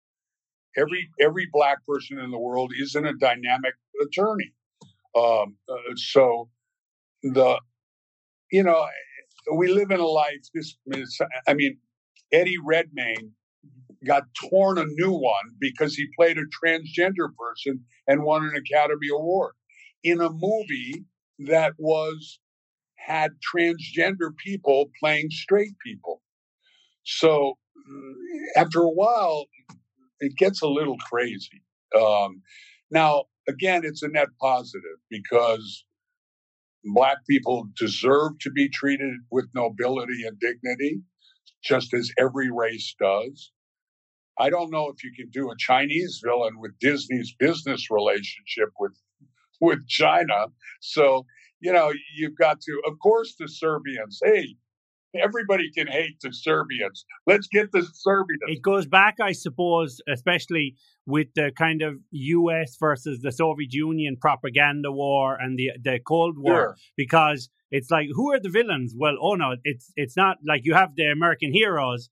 [0.77, 4.53] Every every black person in the world isn't a dynamic attorney.
[5.17, 6.51] Um, uh, so
[7.23, 7.59] the
[8.53, 8.87] you know
[9.57, 10.45] we live in a life.
[10.55, 10.77] This
[11.49, 11.79] I mean,
[12.33, 13.33] Eddie Redmayne
[14.07, 19.09] got torn a new one because he played a transgender person and won an Academy
[19.13, 19.53] Award
[20.03, 21.05] in a movie
[21.41, 22.39] that was
[22.97, 26.23] had transgender people playing straight people.
[27.05, 27.55] So
[27.89, 28.13] mm,
[28.57, 29.47] after a while,
[30.21, 31.63] it gets a little crazy.
[31.99, 32.43] Um,
[32.91, 35.85] now, again, it's a net positive because
[36.85, 41.01] Black people deserve to be treated with nobility and dignity,
[41.63, 43.53] just as every race does.
[44.39, 48.93] I don't know if you can do a Chinese villain with Disney's business relationship with
[49.61, 50.47] with China.
[50.81, 51.25] So,
[51.61, 54.21] you know, you've got to, of course, the Serbians.
[54.23, 54.57] Hey,
[55.23, 57.05] everybody can hate the Serbians.
[57.27, 58.43] Let's get the Serbians.
[58.47, 60.77] It goes back, I suppose, especially
[61.07, 62.77] with the kind of U.S.
[62.79, 66.77] versus the Soviet Union propaganda war and the the Cold War, sure.
[66.97, 68.95] because it's like who are the villains?
[68.97, 72.11] Well, oh no, it's it's not like you have the American heroes,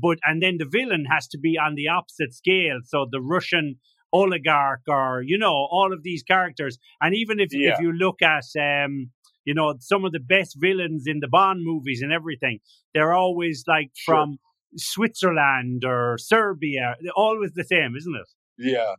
[0.00, 2.78] but and then the villain has to be on the opposite scale.
[2.84, 3.76] So the Russian
[4.12, 7.74] oligarch or you know all of these characters, and even if yeah.
[7.74, 9.10] if you look at um
[9.44, 12.60] you know, some of the best villains in the Bond movies and everything,
[12.94, 14.14] they're always like sure.
[14.14, 14.38] from
[14.76, 16.96] Switzerland or Serbia.
[17.00, 18.28] They're always the same, isn't it?
[18.58, 18.94] Yeah.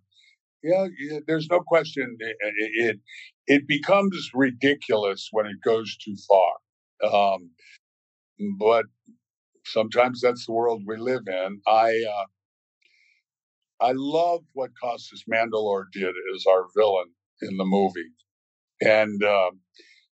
[0.63, 2.17] Yeah, yeah there's no question.
[2.19, 2.99] It, it,
[3.47, 7.11] it becomes ridiculous when it goes too far.
[7.11, 7.51] Um,
[8.59, 8.85] but
[9.65, 11.61] sometimes that's the world we live in.
[11.67, 17.07] I uh, I love what Costas Mandylor did as our villain
[17.41, 18.11] in the movie,
[18.81, 19.51] and uh,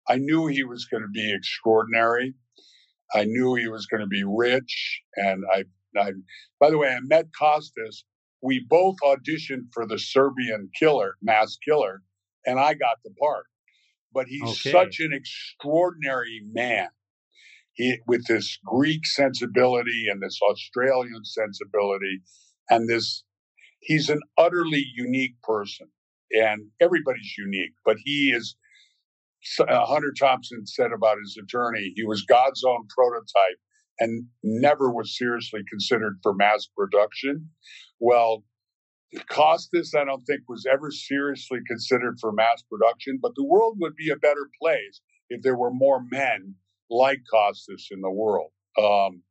[0.08, 2.34] I knew he was going to be extraordinary.
[3.14, 5.02] I knew he was going to be rich.
[5.16, 5.64] And I,
[6.00, 6.12] I,
[6.60, 8.04] by the way, I met Costas.
[8.42, 12.02] We both auditioned for the Serbian killer, mass killer,
[12.46, 13.46] and I got the part.
[14.14, 14.72] But he's okay.
[14.72, 16.90] such an extraordinary man.
[18.08, 22.22] With this Greek sensibility and this Australian sensibility,
[22.70, 23.24] and this,
[23.80, 25.88] he's an utterly unique person.
[26.32, 28.56] And everybody's unique, but he is
[29.60, 33.60] Hunter Thompson said about his attorney, he was God's own prototype
[34.00, 37.50] and never was seriously considered for mass production.
[38.00, 38.44] Well,
[39.30, 43.96] Costas, I don't think, was ever seriously considered for mass production, but the world would
[43.96, 46.56] be a better place if there were more men
[46.92, 48.52] like Costas in the world.
[48.78, 49.24] Um,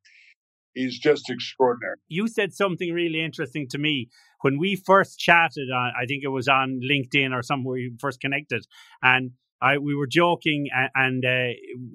[0.75, 1.97] he's just extraordinary.
[2.09, 4.09] You said something really interesting to me
[4.41, 5.69] when we first chatted.
[5.71, 8.67] On, I think it was on LinkedIn or somewhere we first connected,
[9.03, 9.33] and
[9.63, 11.53] I we were joking and, uh,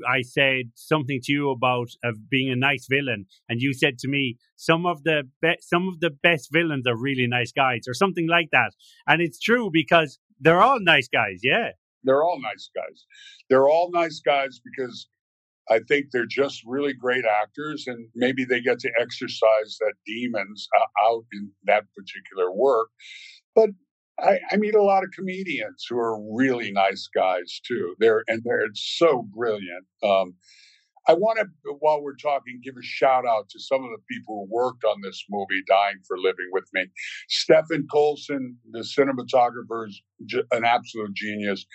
[0.07, 4.07] I said something to you about uh, being a nice villain, and you said to
[4.07, 7.93] me some of the be- some of the best villains are really nice guys, or
[7.93, 8.71] something like that.
[9.07, 11.39] And it's true because they're all nice guys.
[11.41, 11.69] Yeah,
[12.03, 13.05] they're all nice guys.
[13.49, 15.07] They're all nice guys because
[15.69, 20.67] I think they're just really great actors, and maybe they get to exercise that demons
[20.79, 22.89] uh, out in that particular work.
[23.55, 23.69] But
[24.19, 27.95] I, I, meet a lot of comedians who are really nice guys too.
[27.99, 29.85] They're and they're so brilliant.
[30.03, 30.35] Um,
[31.07, 31.45] I want to,
[31.79, 35.01] while we're talking, give a shout out to some of the people who worked on
[35.01, 36.85] this movie, Dying for Living with Me.
[37.29, 40.01] Stephen Colson, the cinematographer, is
[40.51, 41.65] an absolute genius.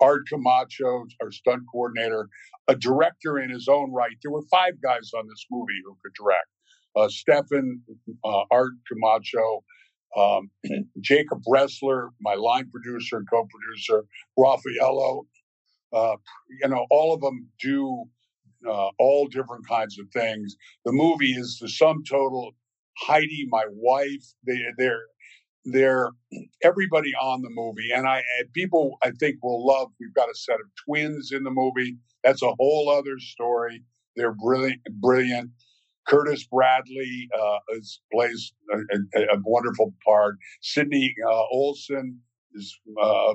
[0.00, 2.28] Art Camacho, our stunt coordinator,
[2.68, 4.16] a director in his own right.
[4.22, 6.48] There were five guys on this movie who could direct.
[6.96, 7.82] Uh, Stephen,
[8.24, 9.64] uh, Art Camacho,
[10.16, 10.50] um,
[11.00, 14.04] Jacob Ressler, my line producer and co-producer,
[14.36, 15.26] Raffaello,
[15.92, 16.16] uh,
[16.62, 18.04] you know, all of them do
[18.68, 20.56] uh, all different kinds of things.
[20.84, 22.52] The movie is the sum total.
[22.98, 25.04] Heidi, my wife, they, they're
[25.72, 26.10] they're
[26.62, 29.88] everybody on the movie, and I and people I think will love.
[30.00, 31.96] We've got a set of twins in the movie.
[32.24, 33.82] That's a whole other story.
[34.16, 35.50] They're brilliant, brilliant.
[36.06, 38.78] Curtis Bradley uh, is, plays a,
[39.18, 40.36] a, a, wonderful part.
[40.60, 42.18] Sydney uh, Olsen
[42.54, 43.34] is uh,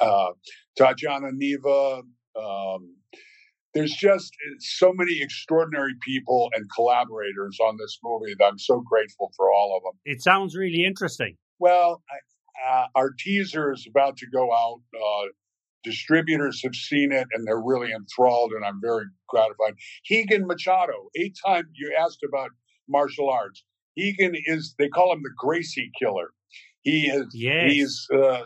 [0.00, 0.30] uh
[0.76, 2.02] Tatiana Neva.
[2.36, 2.96] Um,
[3.74, 9.30] there's just so many extraordinary people and collaborators on this movie that I'm so grateful
[9.36, 10.00] for all of them.
[10.04, 11.36] It sounds really interesting.
[11.58, 15.28] Well, I, uh, our teaser is about to go out uh,
[15.84, 19.74] distributors have seen it and they're really enthralled, and I'm very gratified.
[20.10, 22.50] Rigan Machado, eight time you asked about
[22.88, 23.62] martial arts.
[23.96, 26.30] Hegan is, they call him the Gracie killer.
[26.82, 27.72] He is yes.
[27.72, 28.42] he's uh,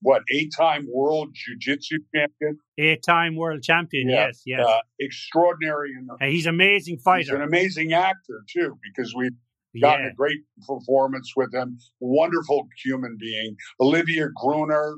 [0.00, 2.58] what eight time world jiu-jitsu champion.
[2.78, 4.08] Eight time world champion.
[4.08, 4.26] Yeah.
[4.26, 4.66] Yes, yes.
[4.66, 5.90] Uh, extraordinary.
[6.20, 7.20] And he's an amazing fighter.
[7.20, 9.32] He's an amazing actor too, because we've
[9.80, 10.10] gotten yeah.
[10.12, 11.78] a great performance with him.
[12.00, 13.56] Wonderful human being.
[13.80, 14.96] Olivier Gruner,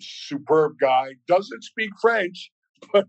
[0.00, 1.14] superb guy.
[1.28, 2.50] Doesn't speak French,
[2.92, 3.06] but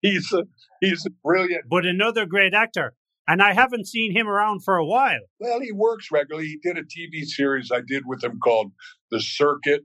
[0.00, 0.44] he's a
[0.80, 1.64] he's a brilliant.
[1.68, 2.94] But another great actor.
[3.28, 5.20] And I haven't seen him around for a while.
[5.38, 6.48] Well, he works regularly.
[6.48, 8.72] He did a TV series I did with him called
[9.12, 9.82] The Circuit.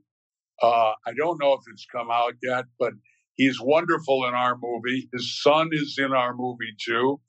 [0.60, 2.94] Uh, I don't know if it's come out yet, but
[3.36, 5.08] he's wonderful in our movie.
[5.12, 7.20] His son is in our movie too.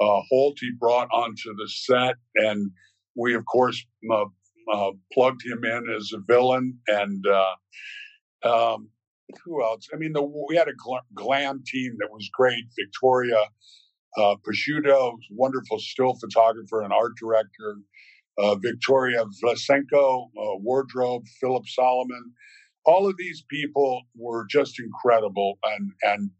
[0.00, 2.70] Uh, Holt he brought onto the set, and
[3.16, 4.24] we of course uh,
[4.72, 6.78] uh, plugged him in as a villain.
[6.88, 8.88] And uh, um,
[9.44, 9.88] who else?
[9.92, 12.64] I mean, the, we had a gl- glam team that was great.
[12.78, 13.40] Victoria
[14.16, 17.78] uh, Prosciutto, wonderful still photographer and art director.
[18.62, 22.32] Victoria Vlasenko, wardrobe, Philip Solomon.
[22.84, 26.30] All of these people were just incredible, and and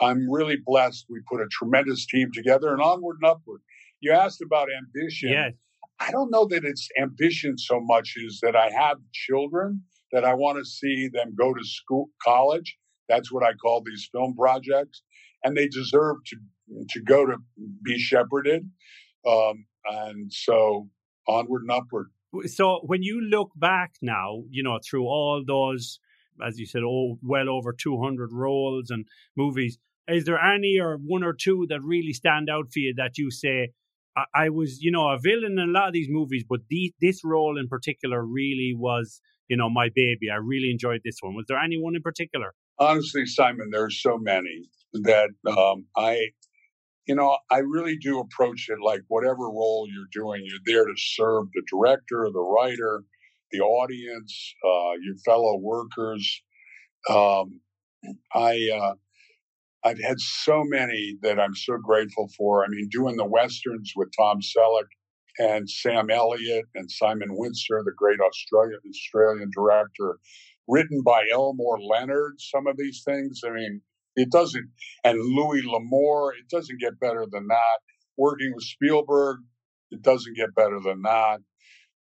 [0.00, 1.06] I'm really blessed.
[1.08, 3.60] We put a tremendous team together, and onward and upward.
[4.00, 5.30] You asked about ambition.
[5.30, 5.52] Yes.
[5.98, 9.82] I don't know that it's ambition so much as that I have children
[10.12, 12.78] that I want to see them go to school, college.
[13.08, 15.02] That's what I call these film projects
[15.44, 16.36] and they deserve to
[16.88, 17.36] to go to
[17.82, 18.70] be shepherded.
[19.26, 20.88] Um, and so
[21.26, 22.10] onward and upward.
[22.46, 25.98] So when you look back now, you know, through all those,
[26.46, 29.78] as you said, oh, well over 200 roles and movies,
[30.10, 33.30] is there any or one or two that really stand out for you that you
[33.30, 33.70] say,
[34.16, 36.92] I, I was, you know, a villain in a lot of these movies, but the,
[37.00, 40.30] this role in particular really was, you know, my baby.
[40.32, 41.34] I really enjoyed this one.
[41.34, 42.54] Was there anyone in particular?
[42.78, 46.28] Honestly, Simon, there's so many that um, I,
[47.06, 50.94] you know, I really do approach it like whatever role you're doing, you're there to
[50.96, 53.04] serve the director, the writer,
[53.52, 56.42] the audience, uh, your fellow workers.
[57.08, 57.60] Um,
[58.34, 58.94] I, uh,
[59.84, 62.64] I've had so many that I'm so grateful for.
[62.64, 64.88] I mean, doing the westerns with Tom Selleck
[65.38, 70.18] and Sam Elliott and Simon Wincer, the great Australian Australian director,
[70.68, 72.34] written by Elmore Leonard.
[72.38, 73.80] Some of these things, I mean,
[74.16, 74.68] it doesn't,
[75.04, 77.78] and Louis L'Amour, it doesn't get better than that.
[78.18, 79.38] Working with Spielberg,
[79.90, 81.38] it doesn't get better than that.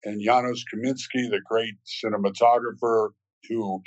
[0.03, 3.09] And Janusz Kaminski, the great cinematographer
[3.49, 3.81] who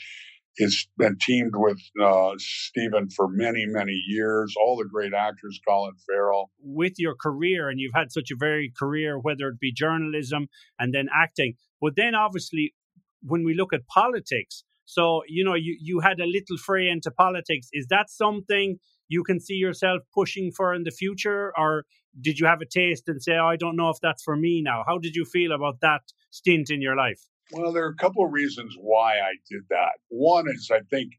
[0.59, 4.55] has been teamed with uh, Steven for many, many years.
[4.61, 6.51] All the great actors, Colin Farrell.
[6.61, 10.49] With your career, and you've had such a varied career, whether it be journalism
[10.79, 12.75] and then acting, but then obviously
[13.23, 17.11] when we look at politics, so, you know, you, you had a little fray into
[17.11, 17.69] politics.
[17.73, 18.79] Is that something
[19.09, 21.53] you can see yourself pushing for in the future?
[21.59, 21.85] Or
[22.21, 24.63] did you have a taste and say, oh, I don't know if that's for me
[24.63, 24.85] now?
[24.87, 27.21] How did you feel about that stint in your life?
[27.53, 29.99] Well, there are a couple of reasons why I did that.
[30.09, 31.13] One is I think,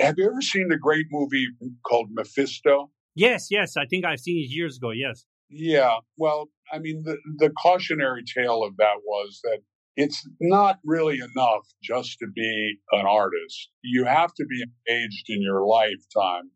[0.00, 1.48] have you ever seen the great movie
[1.86, 2.90] called Mephisto?
[3.14, 3.76] Yes, yes.
[3.76, 4.90] I think I've seen it years ago.
[4.90, 5.24] Yes.
[5.48, 5.98] Yeah.
[6.16, 9.58] Well, I mean, the, the cautionary tale of that was that
[9.96, 13.70] it's not really enough just to be an artist.
[13.82, 16.50] You have to be engaged in your lifetime,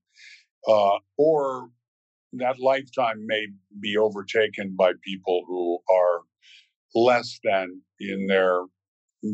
[0.69, 1.71] uh, or
[2.35, 3.47] that lifetime may
[3.81, 6.21] be overtaken by people who are
[6.95, 8.61] less than in their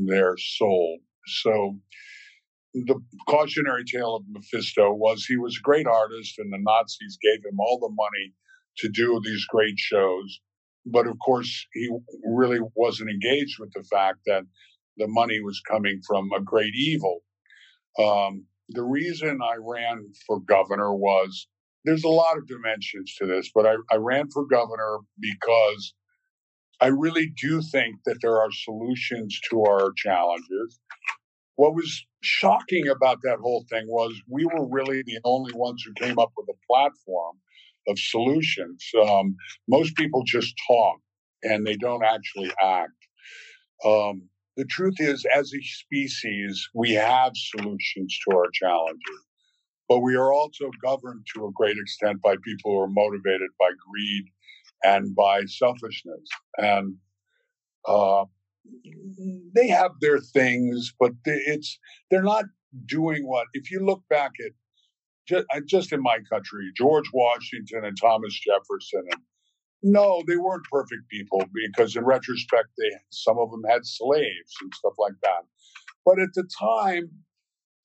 [0.07, 0.99] their soul.
[1.43, 1.76] So
[2.74, 7.45] the cautionary tale of Mephisto was he was a great artist and the Nazis gave
[7.45, 8.34] him all the money
[8.78, 10.40] to do these great shows
[10.86, 11.90] but of course, he
[12.24, 14.44] really wasn't engaged with the fact that
[14.97, 17.23] the money was coming from a great evil.
[17.98, 21.48] Um, the reason I ran for governor was
[21.85, 25.94] there's a lot of dimensions to this, but I, I ran for governor because
[26.81, 30.81] I really do think that there are solutions to our challenges.
[31.57, 35.93] What was shocking about that whole thing was we were really the only ones who
[35.94, 37.36] came up with a platform
[37.86, 38.86] of solutions.
[39.07, 39.36] Um,
[39.69, 41.01] most people just talk
[41.43, 42.93] and they don't actually act.
[43.85, 49.20] Um, the truth is, as a species, we have solutions to our challenges,
[49.89, 53.70] but we are also governed to a great extent by people who are motivated by
[53.90, 54.24] greed
[54.82, 56.28] and by selfishness.
[56.59, 56.97] And
[57.86, 58.24] uh,
[59.55, 61.78] they have their things, but it's
[62.11, 62.44] they're not
[62.86, 63.47] doing what.
[63.55, 64.52] If you look back at
[65.27, 69.05] just, uh, just in my country, George Washington and Thomas Jefferson.
[69.12, 69.23] And
[69.82, 74.73] no, they weren't perfect people because, in retrospect, they some of them had slaves and
[74.74, 75.43] stuff like that.
[76.05, 77.11] But at the time,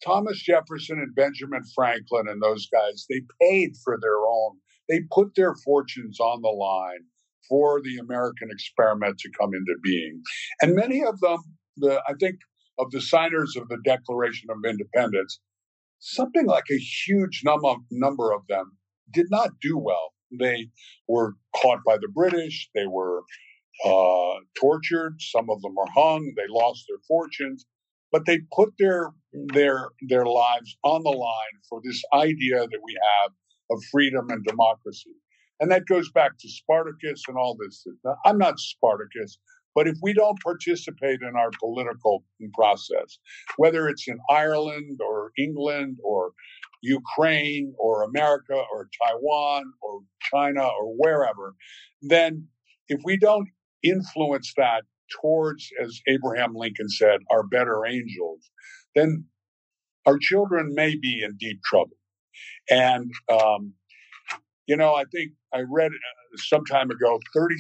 [0.03, 4.57] Thomas Jefferson and Benjamin Franklin and those guys, they paid for their own.
[4.89, 7.05] They put their fortunes on the line
[7.47, 10.21] for the American experiment to come into being.
[10.61, 11.39] And many of them,
[11.77, 12.37] the, I think,
[12.79, 15.39] of the signers of the Declaration of Independence,
[15.99, 18.77] something like a huge number, number of them
[19.11, 20.13] did not do well.
[20.37, 20.69] They
[21.07, 22.69] were caught by the British.
[22.75, 23.23] They were
[23.85, 25.15] uh, tortured.
[25.19, 26.33] Some of them were hung.
[26.35, 27.65] They lost their fortunes,
[28.11, 29.11] but they put their
[29.53, 33.31] their their lives on the line for this idea that we have
[33.71, 35.11] of freedom and democracy.
[35.59, 37.85] And that goes back to Spartacus and all this.
[38.25, 39.37] I'm not Spartacus,
[39.73, 42.23] but if we don't participate in our political
[42.53, 43.19] process,
[43.57, 46.31] whether it's in Ireland or England or
[46.81, 50.01] Ukraine or America or Taiwan or
[50.31, 51.55] China or wherever,
[52.01, 52.47] then
[52.89, 53.47] if we don't
[53.81, 54.83] influence that
[55.21, 58.49] towards, as Abraham Lincoln said, our better angels,
[58.95, 59.25] then
[60.05, 61.97] our children may be in deep trouble.
[62.69, 63.73] And, um,
[64.67, 67.59] you know, I think I read uh, some time ago 37%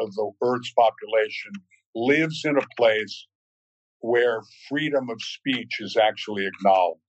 [0.00, 1.52] of the Earth's population
[1.94, 3.26] lives in a place
[4.00, 7.00] where freedom of speech is actually acknowledged.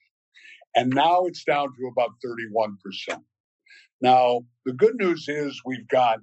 [0.75, 3.21] And now it's down to about 31%.
[4.01, 6.19] Now, the good news is we've got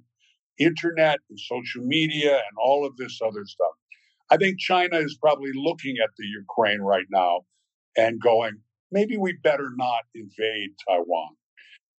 [0.59, 3.73] internet and social media and all of this other stuff.
[4.31, 7.41] I think China is probably looking at the Ukraine right now
[7.95, 8.59] and going,
[8.91, 11.29] maybe we better not invade Taiwan.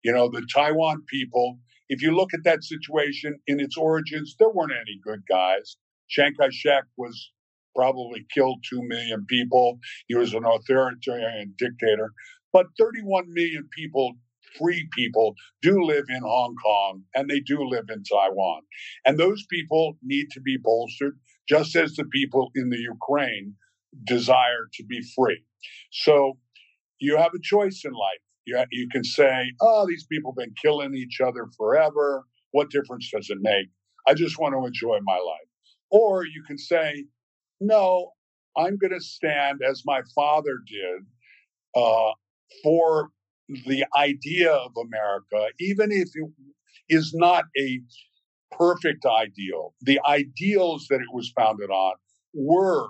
[0.04, 1.58] You know, the Taiwan people,
[1.88, 5.76] if you look at that situation in its origins, there weren't any good guys.
[6.08, 7.32] Chiang Kai shek was
[7.74, 9.78] probably killed 2 million people.
[10.06, 12.12] He was an authoritarian dictator.
[12.52, 14.14] But 31 million people
[14.56, 18.62] free people do live in Hong Kong and they do live in Taiwan.
[19.04, 23.54] And those people need to be bolstered, just as the people in the Ukraine
[24.04, 25.42] desire to be free.
[25.92, 26.38] So
[27.00, 28.20] you have a choice in life.
[28.44, 32.24] You, you can say, oh, these people have been killing each other forever.
[32.52, 33.68] What difference does it make?
[34.06, 35.48] I just want to enjoy my life.
[35.90, 37.04] Or you can say,
[37.60, 38.12] no,
[38.56, 41.06] I'm going to stand as my father did
[41.74, 42.12] uh,
[42.62, 43.10] for
[43.66, 46.30] the idea of America, even if it
[46.88, 47.80] is not a
[48.50, 51.94] perfect ideal, the ideals that it was founded on
[52.34, 52.88] were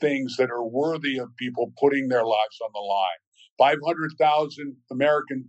[0.00, 3.18] things that are worthy of people putting their lives on the line.
[3.58, 5.48] 500,000 American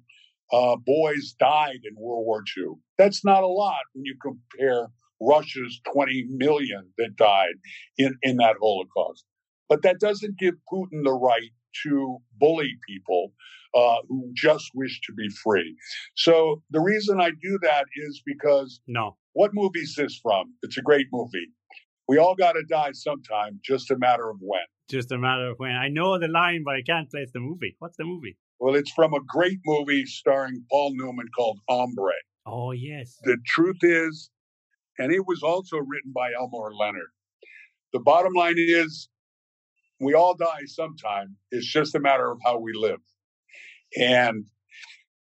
[0.52, 2.74] uh, boys died in World War II.
[2.98, 4.88] That's not a lot when you compare
[5.22, 7.56] Russia's 20 million that died
[7.98, 9.26] in, in that Holocaust.
[9.70, 11.52] But that doesn't give Putin the right
[11.84, 13.34] to bully people
[13.74, 15.76] uh, who just wish to be free.
[16.16, 20.54] So the reason I do that is because no, what movie is this from?
[20.62, 21.48] It's a great movie.
[22.08, 24.62] We all got to die sometime, just a matter of when.
[24.90, 25.72] Just a matter of when.
[25.72, 27.76] I know the line, but I can't place the movie.
[27.80, 28.38] What's the movie?
[28.60, 32.14] Well, it's from a great movie starring Paul Newman called Hombre.
[32.46, 33.18] Oh, yes.
[33.24, 34.30] The truth is,
[35.00, 37.12] and it was also written by Elmore Leonard.
[37.94, 39.10] The bottom line is,
[40.00, 41.38] we all die sometime.
[41.52, 43.00] It's just a matter of how we live.
[43.98, 44.46] And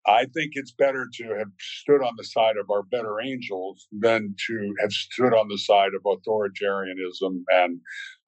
[0.06, 4.34] I think it's better to have stood on the side of our better angels than
[4.46, 7.80] to have stood on the side of authoritarianism and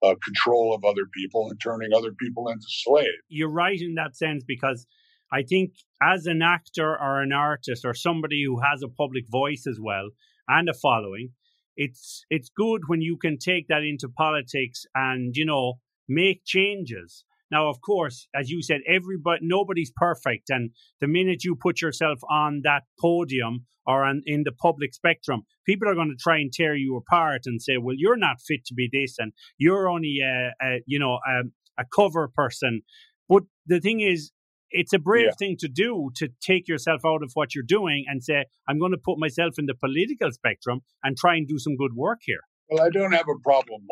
[0.02, 3.08] uh, control of other people and turning other people into slaves.
[3.28, 4.86] You're right in that sense because
[5.32, 5.72] I think
[6.02, 10.10] as an actor or an artist or somebody who has a public voice as well
[10.48, 11.30] and a following,
[11.76, 17.24] it's it's good when you can take that into politics and you know make changes
[17.52, 20.70] now, of course, as you said, everybody, nobody's perfect, and
[21.00, 25.86] the minute you put yourself on that podium or on, in the public spectrum, people
[25.86, 28.74] are going to try and tear you apart and say, "Well, you're not fit to
[28.74, 31.42] be this, and you're only a, a you know a,
[31.78, 32.82] a cover person."
[33.28, 34.32] But the thing is,
[34.70, 35.32] it's a brave yeah.
[35.38, 38.92] thing to do to take yourself out of what you're doing and say, I'm going
[38.92, 42.40] to put myself in the political spectrum and try and do some good work here.
[42.70, 43.82] Well, I don't have a problem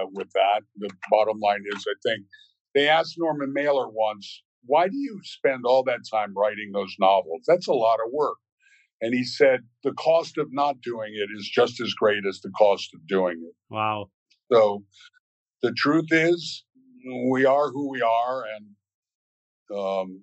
[0.00, 0.62] uh, with that.
[0.76, 2.26] The bottom line is, I think
[2.74, 7.42] they asked Norman Mailer once, why do you spend all that time writing those novels?
[7.46, 8.36] That's a lot of work.
[9.00, 12.52] And he said, the cost of not doing it is just as great as the
[12.56, 13.54] cost of doing it.
[13.68, 14.10] Wow.
[14.52, 14.84] So
[15.62, 16.64] the truth is,
[17.30, 20.22] we are who we are, and um,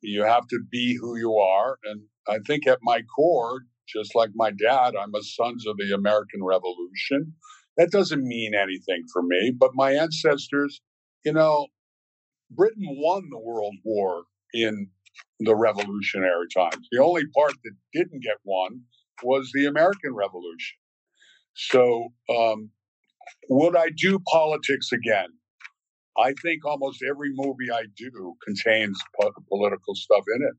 [0.00, 1.78] you have to be who you are.
[1.84, 5.92] And I think at my core, just like my dad, I'm a sons of the
[5.92, 7.34] American Revolution.
[7.76, 10.80] That doesn't mean anything for me, but my ancestors,
[11.24, 11.66] you know,
[12.50, 14.88] Britain won the World War in
[15.40, 16.88] the Revolutionary times.
[16.92, 18.82] The only part that didn't get won
[19.22, 20.76] was the American Revolution.
[21.54, 22.70] So, um,
[23.48, 25.28] would I do politics again?
[26.16, 30.54] I think almost every movie I do contains po- political stuff in it.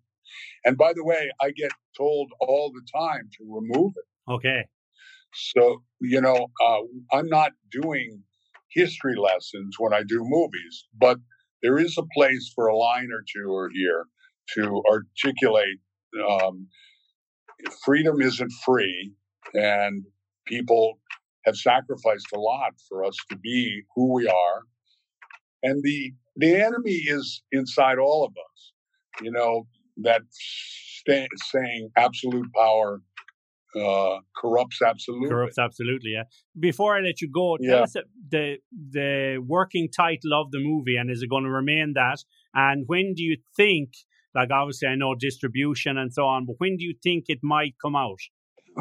[0.65, 4.31] And by the way, I get told all the time to remove it.
[4.31, 4.65] Okay.
[5.33, 6.79] So, you know, uh,
[7.15, 8.23] I'm not doing
[8.75, 11.19] history lessons when I do movies, but
[11.63, 14.05] there is a place for a line or two or here
[14.55, 15.79] to articulate
[16.29, 16.67] um,
[17.83, 19.13] freedom isn't free,
[19.53, 20.03] and
[20.47, 20.99] people
[21.45, 24.63] have sacrificed a lot for us to be who we are.
[25.63, 28.73] And the the enemy is inside all of us.
[29.21, 33.01] You know that st- saying absolute power
[33.75, 35.29] uh, corrupts absolutely.
[35.29, 36.11] Corrupts absolutely.
[36.11, 36.23] Yeah.
[36.59, 37.83] Before I let you go, tell yeah.
[37.83, 37.95] us
[38.29, 38.55] the
[38.91, 42.23] the working title of the movie, and is it going to remain that?
[42.53, 43.89] And when do you think?
[44.33, 47.75] Like obviously, I know distribution and so on, but when do you think it might
[47.81, 48.19] come out?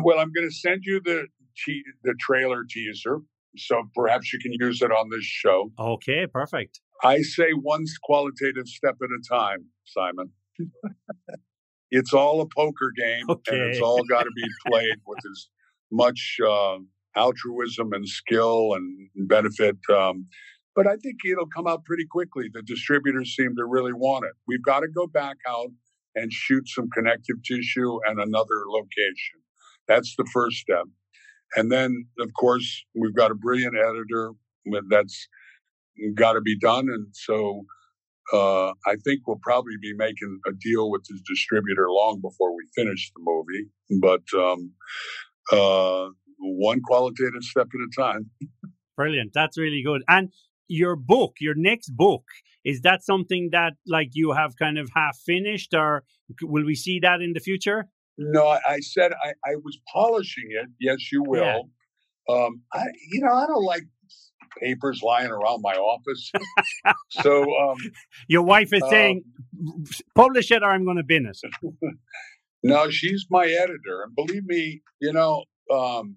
[0.02, 1.26] Well, I'm going to send you the
[1.64, 3.20] te- the trailer teaser,
[3.56, 5.70] so perhaps you can use it on this show.
[5.78, 6.80] Okay, perfect.
[7.02, 10.32] I say one qualitative step at a time, Simon.
[11.90, 13.56] it's all a poker game, okay.
[13.56, 15.48] and it's all got to be played with as
[15.90, 16.78] much uh,
[17.16, 19.76] altruism and skill and benefit.
[19.94, 20.26] Um,
[20.74, 22.50] but I think it'll come out pretty quickly.
[22.52, 24.32] The distributors seem to really want it.
[24.48, 25.68] We've got to go back out
[26.16, 29.40] and shoot some connective tissue and another location.
[29.86, 30.84] That's the first step.
[31.56, 34.32] And then, of course, we've got a brilliant editor
[34.90, 35.28] that's
[36.14, 36.88] got to be done.
[36.88, 37.64] And so
[38.32, 42.64] uh, I think we'll probably be making a deal with his distributor long before we
[42.74, 43.68] finish the movie.
[44.00, 44.72] But um,
[45.52, 48.30] uh, one qualitative step at a time.
[48.96, 49.32] Brilliant.
[49.34, 50.02] That's really good.
[50.08, 50.30] And
[50.68, 52.24] your book, your next book,
[52.64, 56.04] is that something that like you have kind of half finished, or
[56.42, 57.88] will we see that in the future?
[58.16, 60.68] No, I, I said I, I, was polishing it.
[60.80, 61.42] Yes, you will.
[61.42, 62.34] Yeah.
[62.34, 63.82] Um, I, you know, I don't like
[64.60, 66.30] papers lying around my office.
[67.10, 67.76] so, um,
[68.28, 69.22] your wife is saying,
[69.66, 71.38] um, "Publish it, or I'm going to bin it."
[72.62, 76.16] no, she's my editor, and believe me, you know, um,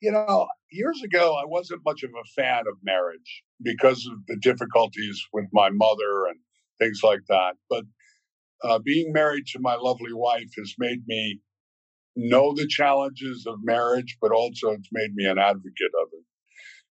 [0.00, 4.36] you know, years ago I wasn't much of a fan of marriage because of the
[4.36, 6.38] difficulties with my mother and
[6.78, 7.54] things like that.
[7.70, 7.84] But
[8.62, 11.40] uh, being married to my lovely wife has made me
[12.16, 16.24] know the challenges of marriage, but also it's made me an advocate of it.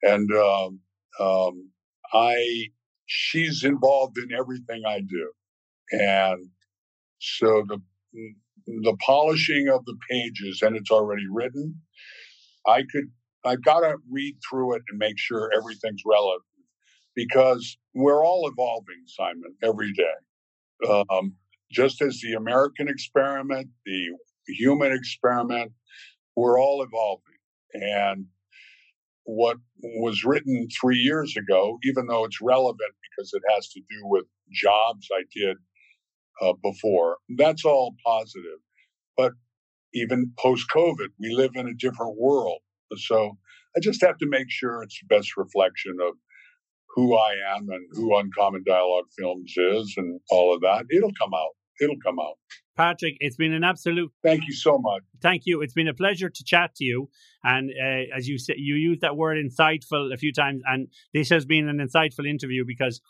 [0.04, 0.80] And um,
[1.20, 1.70] um,
[2.14, 2.68] I,
[3.06, 5.32] she's involved in everything I do,
[5.92, 6.50] and
[7.20, 7.82] so the
[8.68, 11.82] the polishing of the pages, and it's already written.
[12.68, 13.06] I could,
[13.46, 16.44] I've got to read through it and make sure everything's relevant
[17.16, 20.90] because we're all evolving, Simon, every day.
[20.90, 21.34] Um,
[21.72, 24.10] just as the American experiment, the
[24.48, 25.72] human experiment,
[26.36, 27.24] we're all evolving.
[27.74, 28.26] And
[29.24, 34.00] what was written three years ago, even though it's relevant because it has to do
[34.04, 35.58] with jobs I did
[36.42, 38.60] uh, before, that's all positive.
[39.16, 39.34] But
[39.94, 42.60] even post COVID, we live in a different world.
[42.98, 43.38] So
[43.76, 46.16] I just have to make sure it's the best reflection of
[46.96, 50.86] who I am and who Uncommon Dialogue Films is and all of that.
[50.90, 52.38] It'll come out it'll come out.
[52.80, 54.10] Patrick, it's been an absolute.
[54.24, 55.04] Thank you so much.
[55.22, 55.62] Thank you.
[55.62, 57.10] It's been a pleasure to chat to you.
[57.44, 61.28] And uh, as you said, you used that word insightful a few times, and this
[61.30, 63.02] has been an insightful interview because,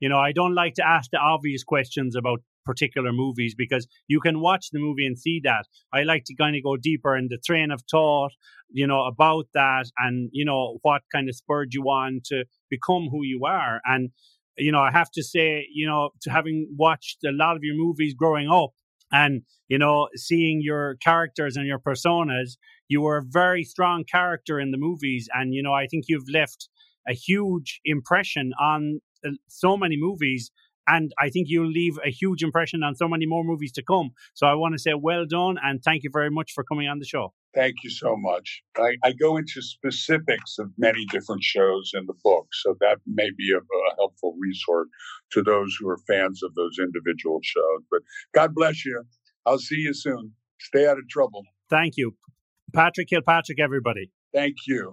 [0.00, 4.18] you know, I don't like to ask the obvious questions about particular movies because you
[4.18, 5.66] can watch the movie and see that.
[5.92, 8.32] I like to kind of go deeper in the train of thought,
[8.70, 13.08] you know, about that, and you know what kind of spurred you on to become
[13.10, 14.08] who you are, and
[14.56, 17.76] you know, I have to say, you know, to having watched a lot of your
[17.76, 18.70] movies growing up
[19.12, 22.56] and, you know, seeing your characters and your personas,
[22.88, 25.28] you were a very strong character in the movies.
[25.32, 26.68] And, you know, I think you've left
[27.08, 30.50] a huge impression on uh, so many movies.
[30.86, 34.10] And I think you'll leave a huge impression on so many more movies to come.
[34.34, 36.98] So I want to say well done and thank you very much for coming on
[36.98, 37.34] the show.
[37.58, 38.62] Thank you so much.
[38.76, 43.30] I, I, go into specifics of many different shows in the book, so that may
[43.36, 44.86] be a, a, helpful resource
[45.32, 47.82] to those who are fans of those individual shows.
[47.90, 48.02] But
[48.32, 49.02] God bless you.
[49.44, 50.34] I'll see you soon.
[50.60, 51.42] Stay out of trouble.
[51.68, 52.14] Thank you.
[52.72, 54.12] Patrick Kilpatrick, everybody.
[54.32, 54.92] Thank you.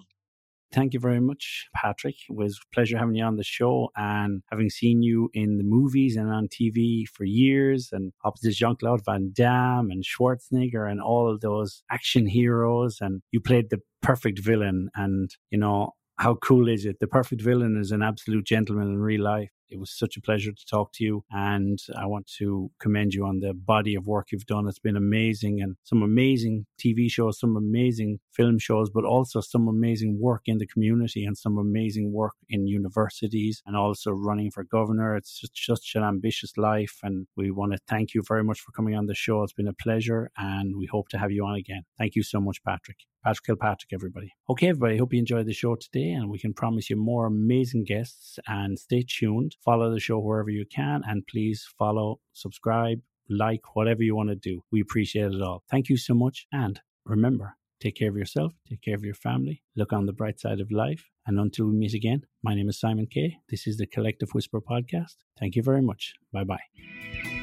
[0.76, 2.15] Thank you very much, Patrick.
[2.30, 6.18] It was pleasure having you on the show and having seen you in the movies
[6.18, 11.31] and on TV for years and opposite Jean Claude Van Damme and Schwarzenegger and all
[11.31, 12.97] of those action heroes.
[12.99, 14.89] And you played the perfect villain.
[14.95, 16.97] And, you know, how cool is it?
[16.99, 19.55] The perfect villain is an absolute gentleman in real life.
[19.70, 21.24] It was such a pleasure to talk to you.
[21.32, 24.68] And I want to commend you on the body of work you've done.
[24.68, 29.68] It's been amazing and some amazing TV shows, some amazing film shows, but also some
[29.68, 34.64] amazing work in the community and some amazing work in universities and also running for
[34.64, 35.16] governor.
[35.16, 37.00] It's just such an ambitious life.
[37.04, 39.44] And we want to thank you very much for coming on the show.
[39.44, 41.84] It's been a pleasure and we hope to have you on again.
[41.98, 42.98] Thank you so much, Patrick.
[43.26, 44.31] Patrick Kilpatrick, everybody.
[44.47, 47.84] Okay, everybody, hope you enjoyed the show today, and we can promise you more amazing
[47.84, 48.38] guests.
[48.47, 49.56] And stay tuned.
[49.65, 54.35] Follow the show wherever you can, and please follow, subscribe, like, whatever you want to
[54.35, 54.61] do.
[54.72, 55.64] We appreciate it all.
[55.72, 56.45] Thank you so much.
[56.52, 60.39] And remember, take care of yourself, take care of your family, look on the bright
[60.39, 61.10] side of life.
[61.26, 63.38] And until we meet again, my name is Simon Kay.
[63.49, 65.15] This is the Collective Whisper Podcast.
[65.39, 66.14] Thank you very much.
[66.31, 67.35] Bye bye.